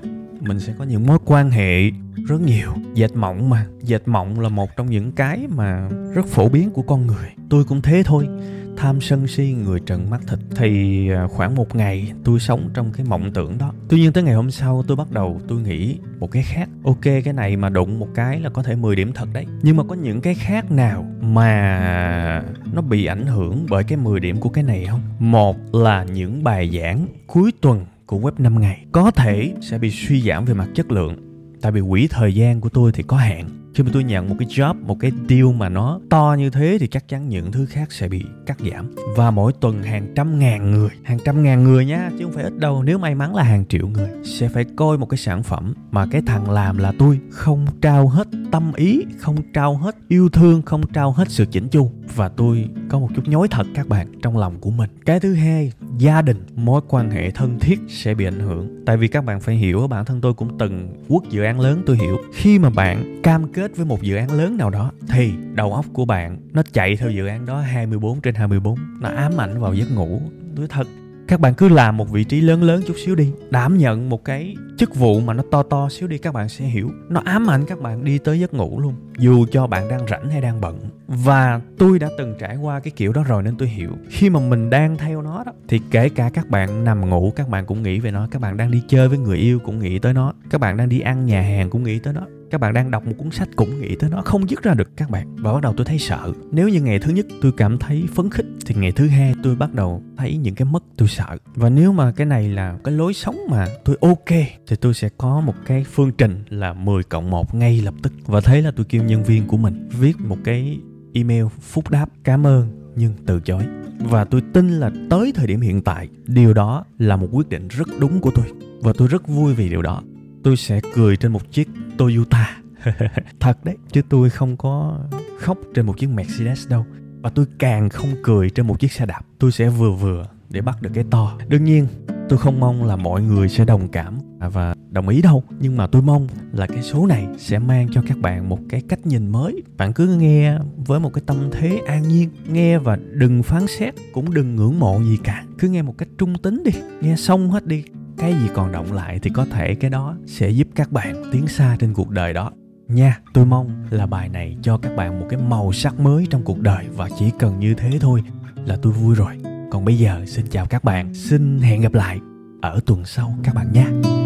mình 0.41 0.61
sẽ 0.61 0.75
có 0.79 0.85
những 0.85 1.07
mối 1.07 1.19
quan 1.25 1.51
hệ 1.51 1.91
rất 2.29 2.41
nhiều. 2.47 2.71
Dệt 2.95 3.17
mộng 3.17 3.51
mà, 3.51 3.67
dệt 3.83 4.09
mộng 4.09 4.41
là 4.41 4.49
một 4.49 4.77
trong 4.77 4.91
những 4.91 5.13
cái 5.13 5.47
mà 5.57 5.89
rất 6.15 6.27
phổ 6.27 6.49
biến 6.49 6.71
của 6.71 6.83
con 6.83 7.07
người. 7.07 7.29
Tôi 7.49 7.65
cũng 7.65 7.83
thế 7.83 8.03
thôi 8.07 8.29
tham 8.77 9.01
sân 9.01 9.27
si, 9.27 9.53
người 9.65 9.81
trần 9.87 10.11
mắt 10.11 10.21
thịt, 10.29 10.39
thì 10.57 11.09
à, 11.11 11.27
khoảng 11.27 11.55
một 11.55 11.77
ngày 11.77 12.13
tôi 12.25 12.41
sống 12.41 12.71
trong 12.75 12.93
cái 12.93 13.07
mộng 13.09 13.31
tưởng 13.35 13.59
đó. 13.59 13.73
Tuy 13.89 13.99
nhiên 13.99 14.13
tới 14.13 14.23
ngày 14.23 14.35
hôm 14.35 14.51
sau 14.51 14.85
tôi 14.87 14.97
bắt 14.97 15.11
đầu 15.11 15.41
tôi 15.49 15.61
nghĩ 15.61 15.99
một 16.19 16.31
cái 16.31 16.43
khác. 16.43 16.69
Ok, 16.85 17.03
cái 17.03 17.33
này 17.35 17.57
mà 17.57 17.69
đụng 17.69 17.99
một 17.99 18.09
cái 18.15 18.41
là 18.41 18.51
có 18.51 18.63
thể 18.63 18.77
10 18.77 18.97
điểm 18.97 19.13
thật 19.13 19.29
đấy. 19.33 19.47
Nhưng 19.63 19.77
mà 19.77 19.83
có 19.89 19.95
những 19.95 20.21
cái 20.21 20.35
khác 20.35 20.71
nào 20.71 21.07
mà 21.21 22.43
nó 22.73 22.83
bị 22.83 23.07
ảnh 23.07 23.27
hưởng 23.27 23.67
bởi 23.71 23.85
cái 23.85 23.99
10 23.99 24.21
điểm 24.21 24.41
của 24.41 24.49
cái 24.49 24.65
này 24.65 24.87
không? 24.91 25.01
Một 25.19 25.75
là 25.75 26.05
những 26.05 26.45
bài 26.45 26.81
giảng 26.83 27.07
cuối 27.27 27.53
tuần 27.61 27.87
của 28.07 28.19
web 28.19 28.33
5 28.39 28.61
ngày 28.61 28.85
có 28.93 29.11
thể 29.11 29.55
sẽ 29.61 29.79
bị 29.79 29.91
suy 29.91 30.21
giảm 30.21 30.45
về 30.45 30.55
mặt 30.55 30.69
chất 30.75 30.93
lượng. 30.93 31.17
Tại 31.61 31.73
vì 31.73 31.81
quỹ 31.91 32.09
thời 32.11 32.35
gian 32.35 32.61
của 32.61 32.69
tôi 32.69 32.93
thì 32.93 33.03
có 33.03 33.17
hạn 33.17 33.66
khi 33.77 33.83
mà 33.83 33.91
tôi 33.93 34.05
nhận 34.05 34.29
một 34.29 34.37
cái 34.39 34.49
job, 34.49 34.75
một 34.83 35.01
cái 35.01 35.13
deal 35.29 35.53
mà 35.57 35.69
nó 35.69 36.01
to 36.11 36.37
như 36.39 36.51
thế 36.51 36.77
thì 36.81 36.87
chắc 36.87 37.09
chắn 37.09 37.29
những 37.29 37.53
thứ 37.53 37.67
khác 37.67 37.93
sẽ 37.93 38.09
bị 38.09 38.25
cắt 38.47 38.59
giảm. 38.73 38.95
Và 39.17 39.31
mỗi 39.31 39.53
tuần 39.61 39.83
hàng 39.83 40.13
trăm 40.15 40.39
ngàn 40.39 40.71
người, 40.71 40.91
hàng 41.03 41.19
trăm 41.25 41.43
ngàn 41.43 41.65
người 41.65 41.87
nha, 41.87 42.11
chứ 42.19 42.25
không 42.25 42.33
phải 42.33 42.45
ít 42.45 42.59
đâu, 42.59 42.83
nếu 42.83 42.99
may 42.99 43.15
mắn 43.15 43.35
là 43.35 43.43
hàng 43.43 43.65
triệu 43.69 43.89
người 43.89 44.09
sẽ 44.25 44.49
phải 44.49 44.65
coi 44.77 44.99
một 44.99 45.07
cái 45.07 45.19
sản 45.19 45.43
phẩm 45.43 45.75
mà 45.91 46.07
cái 46.11 46.23
thằng 46.27 46.51
làm 46.51 46.79
là 46.79 46.93
tôi 46.99 47.21
không 47.31 47.67
trao 47.83 48.09
hết 48.09 48.29
tâm 48.51 48.73
ý, 48.77 49.03
không 49.19 49.37
trao 49.55 49.77
hết 49.77 49.97
yêu 50.09 50.29
thương, 50.29 50.63
không 50.63 50.87
trao 50.93 51.13
hết 51.13 51.31
sự 51.31 51.47
chỉnh 51.51 51.69
chu. 51.69 51.91
Và 52.15 52.29
tôi 52.29 52.69
có 52.89 52.99
một 52.99 53.09
chút 53.17 53.23
nhói 53.29 53.49
thật 53.49 53.67
các 53.75 53.89
bạn, 53.89 54.07
trong 54.23 54.39
lòng 54.39 54.61
của 54.61 54.71
mình. 54.71 54.91
Cái 55.07 55.21
thứ 55.21 55.35
hai, 55.35 55.73
gia 55.99 56.23
đình, 56.23 56.47
mối 56.55 56.81
quan 56.89 57.11
hệ 57.11 57.31
thân 57.31 57.59
thiết 57.61 57.81
sẽ 57.89 58.15
bị 58.15 58.25
ảnh 58.25 58.41
hưởng. 58.41 58.85
Tại 58.87 58.97
vì 58.97 59.09
các 59.09 59.25
bạn 59.25 59.41
phải 59.41 59.57
hiểu, 59.57 59.87
bản 59.87 60.05
thân 60.05 60.21
tôi 60.21 60.35
cũng 60.35 60.59
từng 60.59 60.89
quốc 61.09 61.25
dự 61.31 61.43
án 61.43 61.61
lớn, 61.61 61.83
tôi 61.87 61.97
hiểu. 61.97 62.17
Khi 62.35 62.59
mà 62.59 62.71
bạn 62.71 63.21
cam 63.23 63.53
kết 63.53 63.66
với 63.77 63.87
một 63.87 64.03
dự 64.03 64.17
án 64.17 64.33
lớn 64.33 64.57
nào 64.57 64.71
đó, 64.71 64.93
thì 65.09 65.33
đầu 65.55 65.73
óc 65.73 65.87
của 65.93 66.05
bạn 66.05 66.39
nó 66.53 66.63
chạy 66.73 66.97
theo 66.97 67.11
dự 67.11 67.27
án 67.27 67.47
đó 67.47 67.61
24 67.61 68.21
trên 68.21 68.35
24 68.35 68.79
nó 69.01 69.09
ám 69.09 69.41
ảnh 69.41 69.61
vào 69.61 69.75
giấc 69.75 69.91
ngủ. 69.95 70.21
Tôi 70.57 70.67
thật, 70.69 70.87
các 71.29 71.41
bạn 71.41 71.55
cứ 71.55 71.69
làm 71.69 71.97
một 71.97 72.11
vị 72.11 72.25
trí 72.25 72.41
lớn 72.41 72.63
lớn 72.63 72.83
chút 72.87 72.95
xíu 73.05 73.15
đi, 73.15 73.33
đảm 73.51 73.79
nhận 73.79 74.09
một 74.09 74.25
cái 74.25 74.57
chức 74.79 74.95
vụ 74.95 75.21
mà 75.21 75.35
nó 75.35 75.43
to 75.51 75.63
to 75.63 75.89
xíu 75.89 76.09
đi, 76.09 76.19
các 76.19 76.35
bạn 76.35 76.49
sẽ 76.49 76.65
hiểu. 76.65 76.91
Nó 77.09 77.23
ám 77.25 77.51
ảnh 77.51 77.65
các 77.67 77.81
bạn 77.81 78.05
đi 78.05 78.19
tới 78.19 78.41
giấc 78.41 78.55
ngủ 78.55 78.81
luôn, 78.81 78.95
dù 79.19 79.47
cho 79.53 79.67
bạn 79.67 79.89
đang 79.89 80.07
rảnh 80.09 80.31
hay 80.31 80.41
đang 80.41 80.61
bận. 80.61 80.79
Và 81.09 81.61
tôi 81.79 81.99
đã 81.99 82.09
từng 82.19 82.35
trải 82.39 82.57
qua 82.57 82.81
cái 82.81 82.93
kiểu 82.97 83.13
đó 83.13 83.25
rồi 83.25 83.43
nên 83.43 83.57
tôi 83.57 83.69
hiểu. 83.69 83.91
Khi 84.11 84.31
mà 84.31 84.41
mình 84.41 84.71
đang 84.71 84.97
theo 84.97 85.23
nó 85.23 85.45
đó, 85.45 85.53
thì 85.69 85.81
kể 85.91 86.09
cả 86.09 86.31
các 86.35 86.49
bạn 86.49 86.85
nằm 86.85 87.11
ngủ, 87.11 87.33
các 87.37 87.49
bạn 87.49 87.67
cũng 87.67 87.83
nghĩ 87.83 88.01
về 88.01 88.11
nó, 88.11 88.29
các 88.31 88.43
bạn 88.43 88.57
đang 88.57 88.71
đi 88.71 88.83
chơi 88.89 89.09
với 89.09 89.19
người 89.19 89.39
yêu 89.39 89.59
cũng 89.59 89.79
nghĩ 89.79 89.99
tới 89.99 90.13
nó, 90.13 90.33
các 90.51 90.61
bạn 90.61 90.77
đang 90.77 90.89
đi 90.89 91.01
ăn 91.01 91.27
nhà 91.27 91.41
hàng 91.43 91.71
cũng 91.71 91.83
nghĩ 91.83 91.99
tới 91.99 92.13
nó 92.13 92.23
các 92.51 92.61
bạn 92.61 92.75
đang 92.75 92.91
đọc 92.91 93.07
một 93.07 93.13
cuốn 93.19 93.31
sách 93.31 93.49
cũng 93.57 93.81
nghĩ 93.81 93.97
tới 93.97 94.11
nó, 94.11 94.23
không 94.25 94.51
dứt 94.51 94.63
ra 94.63 94.75
được 94.75 94.97
các 94.97 95.11
bạn. 95.11 95.37
Và 95.37 95.53
bắt 95.53 95.63
đầu 95.63 95.75
tôi 95.77 95.87
thấy 95.87 95.99
sợ. 95.99 96.33
Nếu 96.53 96.69
như 96.69 96.81
ngày 96.81 96.99
thứ 96.99 97.13
nhất 97.13 97.27
tôi 97.43 97.53
cảm 97.57 97.79
thấy 97.79 98.05
phấn 98.15 98.31
khích, 98.31 98.47
thì 98.67 98.75
ngày 98.75 98.93
thứ 98.93 99.09
hai 99.09 99.35
tôi 99.43 99.57
bắt 99.57 99.75
đầu 99.75 100.03
thấy 100.17 100.37
những 100.37 100.55
cái 100.55 100.67
mất 100.71 100.83
tôi 100.97 101.09
sợ. 101.09 101.37
Và 101.55 101.69
nếu 101.69 101.93
mà 101.93 102.13
cái 102.13 102.27
này 102.27 102.49
là 102.49 102.79
cái 102.85 102.95
lối 102.95 103.15
sống 103.15 103.37
mà 103.51 103.67
tôi 103.85 103.97
ok, 104.01 104.29
thì 104.67 104.77
tôi 104.81 104.95
sẽ 104.95 105.09
có 105.19 105.41
một 105.41 105.55
cái 105.67 105.85
phương 105.85 106.13
trình 106.19 106.45
là 106.49 106.73
10 106.73 107.03
cộng 107.03 107.31
1 107.31 107.55
ngay 107.55 107.81
lập 107.81 107.95
tức. 108.03 108.13
Và 108.27 108.41
thế 108.41 108.63
là 108.63 108.71
tôi 108.71 108.87
kêu 108.89 109.03
nhân 109.03 109.25
viên 109.25 109.47
của 109.47 109.57
mình 109.57 109.89
viết 110.01 110.21
một 110.21 110.39
cái 110.45 110.79
email 111.13 111.45
phúc 111.61 111.91
đáp, 111.91 112.09
cảm 112.25 112.47
ơn, 112.47 112.93
nhưng 112.97 113.15
từ 113.27 113.41
chối. 113.41 113.63
Và 113.99 114.25
tôi 114.25 114.43
tin 114.53 114.71
là 114.71 114.91
tới 115.11 115.33
thời 115.35 115.47
điểm 115.47 115.61
hiện 115.61 115.83
tại, 115.83 116.09
điều 116.27 116.55
đó 116.55 116.85
là 116.99 117.17
một 117.17 117.29
quyết 117.33 117.49
định 117.49 117.69
rất 117.69 117.89
đúng 118.01 118.21
của 118.21 118.31
tôi. 118.31 118.45
Và 118.81 118.93
tôi 118.99 119.09
rất 119.09 119.29
vui 119.29 119.55
vì 119.55 119.69
điều 119.69 119.83
đó. 119.83 120.03
Tôi 120.43 120.57
sẽ 120.57 120.81
cười 120.95 121.17
trên 121.17 121.33
một 121.33 121.53
chiếc 121.53 121.69
Toyota. 121.99 122.57
Thật 123.41 123.65
đấy 123.65 123.77
chứ 123.93 124.03
tôi 124.09 124.31
không 124.31 124.57
có 124.57 125.01
khóc 125.39 125.59
trên 125.75 125.87
một 125.87 125.99
chiếc 125.99 126.11
Mercedes 126.11 126.69
đâu. 126.69 126.87
Và 127.21 127.31
tôi 127.31 127.47
càng 127.59 127.89
không 127.89 128.09
cười 128.23 128.51
trên 128.51 128.67
một 128.67 128.81
chiếc 128.81 128.93
xe 128.93 129.07
đạp. 129.07 129.21
Tôi 129.39 129.53
sẽ 129.53 129.69
vừa 129.69 129.91
vừa 129.91 130.27
để 130.51 130.61
bắt 130.61 130.83
được 130.83 130.91
cái 130.95 131.05
to. 131.11 131.39
Đương 131.49 131.65
nhiên 131.65 131.87
tôi 132.29 132.39
không 132.39 132.61
mong 132.61 132.85
là 132.85 132.97
mọi 132.97 133.23
người 133.23 133.49
sẽ 133.49 133.65
đồng 133.65 133.89
cảm 133.89 134.19
và 134.39 134.75
đồng 134.91 135.09
ý 135.09 135.23
đâu. 135.23 135.43
Nhưng 135.61 135.77
mà 135.77 135.87
tôi 135.87 136.03
mong 136.03 136.29
là 136.53 136.67
cái 136.67 136.83
số 136.83 137.07
này 137.07 137.27
sẽ 137.39 137.59
mang 137.59 137.89
cho 137.93 138.03
các 138.09 138.19
bạn 138.19 138.49
một 138.49 138.59
cái 138.69 138.83
cách 138.89 139.07
nhìn 139.07 139.29
mới. 139.29 139.63
Bạn 139.77 139.93
cứ 139.93 140.17
nghe 140.17 140.59
với 140.87 141.01
một 141.01 141.13
cái 141.15 141.23
tâm 141.27 141.51
thế 141.53 141.81
an 141.87 142.09
nhiên. 142.09 142.31
Nghe 142.49 142.79
và 142.79 142.99
đừng 143.13 143.43
phán 143.43 143.67
xét 143.67 143.95
cũng 144.13 144.35
đừng 144.35 144.57
ngưỡng 144.57 144.79
mộ 144.79 145.01
gì 145.03 145.19
cả. 145.25 145.45
Cứ 145.59 145.69
nghe 145.69 145.83
một 145.83 145.95
cách 145.99 146.09
trung 146.19 146.39
tính 146.39 146.63
đi. 146.65 146.73
Nghe 147.01 147.17
xong 147.17 147.51
hết 147.51 147.67
đi 147.67 147.85
cái 148.19 148.33
gì 148.33 148.49
còn 148.55 148.73
động 148.73 148.93
lại 148.93 149.19
thì 149.23 149.31
có 149.31 149.45
thể 149.45 149.75
cái 149.75 149.91
đó 149.91 150.17
sẽ 150.27 150.51
giúp 150.51 150.69
các 150.75 150.93
bạn 150.93 151.23
tiến 151.33 151.49
xa 151.49 151.77
trên 151.81 151.95
cuộc 151.95 152.11
đời 152.11 152.33
đó. 152.33 152.53
Nha, 152.89 153.21
tôi 153.35 153.47
mong 153.47 153.87
là 153.91 154.07
bài 154.07 154.29
này 154.29 154.57
cho 154.63 154.79
các 154.79 154.97
bạn 154.97 155.21
một 155.21 155.27
cái 155.31 155.41
màu 155.41 155.73
sắc 155.73 156.01
mới 156.01 156.27
trong 156.31 156.43
cuộc 156.43 156.61
đời 156.61 156.87
và 156.97 157.09
chỉ 157.19 157.31
cần 157.39 157.59
như 157.59 157.75
thế 157.75 157.99
thôi 158.01 158.23
là 158.65 158.77
tôi 158.83 158.93
vui 158.93 159.15
rồi. 159.15 159.33
Còn 159.71 159.85
bây 159.85 159.99
giờ, 159.99 160.25
xin 160.27 160.47
chào 160.51 160.67
các 160.67 160.85
bạn. 160.85 161.15
Xin 161.15 161.59
hẹn 161.59 161.81
gặp 161.81 161.95
lại 161.95 162.21
ở 162.63 162.81
tuần 162.87 163.05
sau 163.05 163.35
các 163.45 163.55
bạn 163.55 163.73
nha. 163.73 164.26